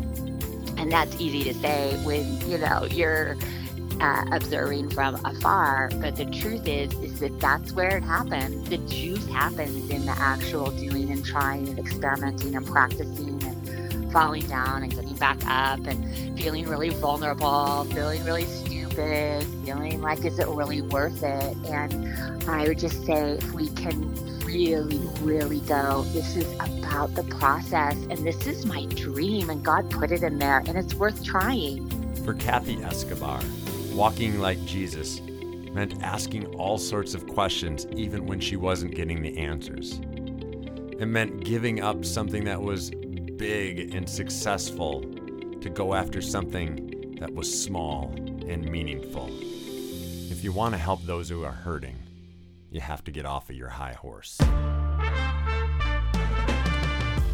And 0.77 0.91
that's 0.91 1.19
easy 1.19 1.43
to 1.45 1.53
say 1.56 1.95
when, 2.03 2.49
you 2.49 2.58
know, 2.58 2.86
you're 2.86 3.36
uh, 3.99 4.25
observing 4.32 4.89
from 4.91 5.15
afar. 5.25 5.89
But 5.95 6.15
the 6.15 6.25
truth 6.25 6.67
is, 6.67 6.93
is 6.95 7.19
that 7.19 7.39
that's 7.39 7.71
where 7.73 7.97
it 7.97 8.03
happens. 8.03 8.69
The 8.69 8.77
juice 8.77 9.25
happens 9.27 9.89
in 9.89 10.06
the 10.06 10.12
actual 10.12 10.71
doing 10.71 11.12
and 11.12 11.25
trying 11.25 11.67
and 11.67 11.80
experimenting 11.80 12.56
and 12.56 12.65
practicing 12.65 13.43
and 13.43 14.12
falling 14.12 14.45
down 14.47 14.84
and 14.84 14.93
getting 14.93 15.15
back 15.15 15.38
up 15.45 15.86
and 15.86 16.39
feeling 16.39 16.67
really 16.67 16.89
vulnerable, 16.89 17.86
feeling 17.86 18.23
really 18.23 18.45
stupid, 18.45 19.43
feeling 19.65 20.01
like, 20.01 20.23
is 20.23 20.39
it 20.39 20.47
really 20.47 20.82
worth 20.82 21.23
it? 21.23 21.58
And 21.65 22.43
I 22.49 22.67
would 22.67 22.80
just 22.80 23.06
say, 23.06 23.32
if 23.32 23.51
we 23.51 23.69
can 23.69 24.37
really, 24.58 24.98
really 25.22 25.60
go, 25.62 26.02
this 26.13 26.36
is 26.36 26.52
about 26.56 27.13
the 27.13 27.24
process 27.24 27.93
and 28.10 28.17
this 28.26 28.48
is 28.48 28.65
my 28.65 28.86
dream, 28.86 29.52
and 29.52 29.63
God 29.63 29.89
put 29.91 30.12
it 30.12 30.24
in 30.24 30.39
there, 30.39 30.63
and 30.65 30.76
it's 30.76 30.96
worth 30.96 31.24
trying. 31.24 31.88
For 32.24 32.34
Kathy 32.34 32.78
Escobar, 32.78 33.39
walking 33.93 34.39
like 34.39 34.63
Jesus 34.65 35.22
meant 35.74 36.02
asking 36.02 36.48
all 36.56 36.80
sorts 36.80 37.13
of 37.13 37.28
questions 37.28 37.86
even 37.96 38.26
when 38.26 38.39
she 38.39 38.56
wasn't 38.56 38.96
getting 38.96 39.22
the 39.22 39.38
answers. 39.38 40.00
It 41.00 41.06
meant 41.06 41.43
giving 41.43 41.82
up 41.82 42.04
something 42.04 42.43
that 42.46 42.60
was 42.60 42.89
big 43.38 43.93
and 43.93 44.10
successful 44.10 45.02
to 45.62 45.70
go 45.70 45.93
after 45.93 46.20
something 46.20 47.15
that 47.20 47.32
was 47.32 47.48
small 47.63 48.12
and 48.48 48.72
meaningful. 48.72 49.30
If 50.32 50.43
you 50.43 50.52
want 50.52 50.74
to 50.74 50.80
help 50.80 51.04
those 51.04 51.30
who 51.30 51.43
are 51.43 51.52
hurting, 51.52 51.96
you 52.71 52.82
have 52.82 53.03
to 53.06 53.12
get 53.12 53.25
off 53.25 53.49
of 53.49 53.56
your 53.56 53.69
high 53.69 53.93
horse. 53.93 54.38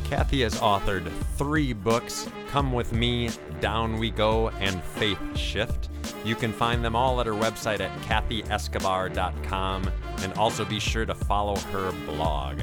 Kathy 0.06 0.42
has 0.42 0.56
authored 0.56 1.12
three 1.38 1.74
books 1.74 2.30
Come 2.50 2.72
With 2.72 2.94
Me, 2.94 3.30
Down 3.62 3.98
We 3.98 4.12
Go, 4.12 4.50
and 4.50 4.84
Faith 4.84 5.20
Shift. 5.36 5.90
You 6.24 6.36
can 6.36 6.54
find 6.54 6.86
them 6.86 6.96
all 6.96 7.20
at 7.20 7.26
her 7.26 7.34
website 7.34 7.80
at 7.80 7.92
kathyescobar.com 8.02 9.92
and 10.20 10.34
also 10.34 10.66
be 10.66 10.80
sure 10.80 11.06
to 11.06 11.16
follow 11.16 11.56
her 11.56 11.92
blog. 12.06 12.62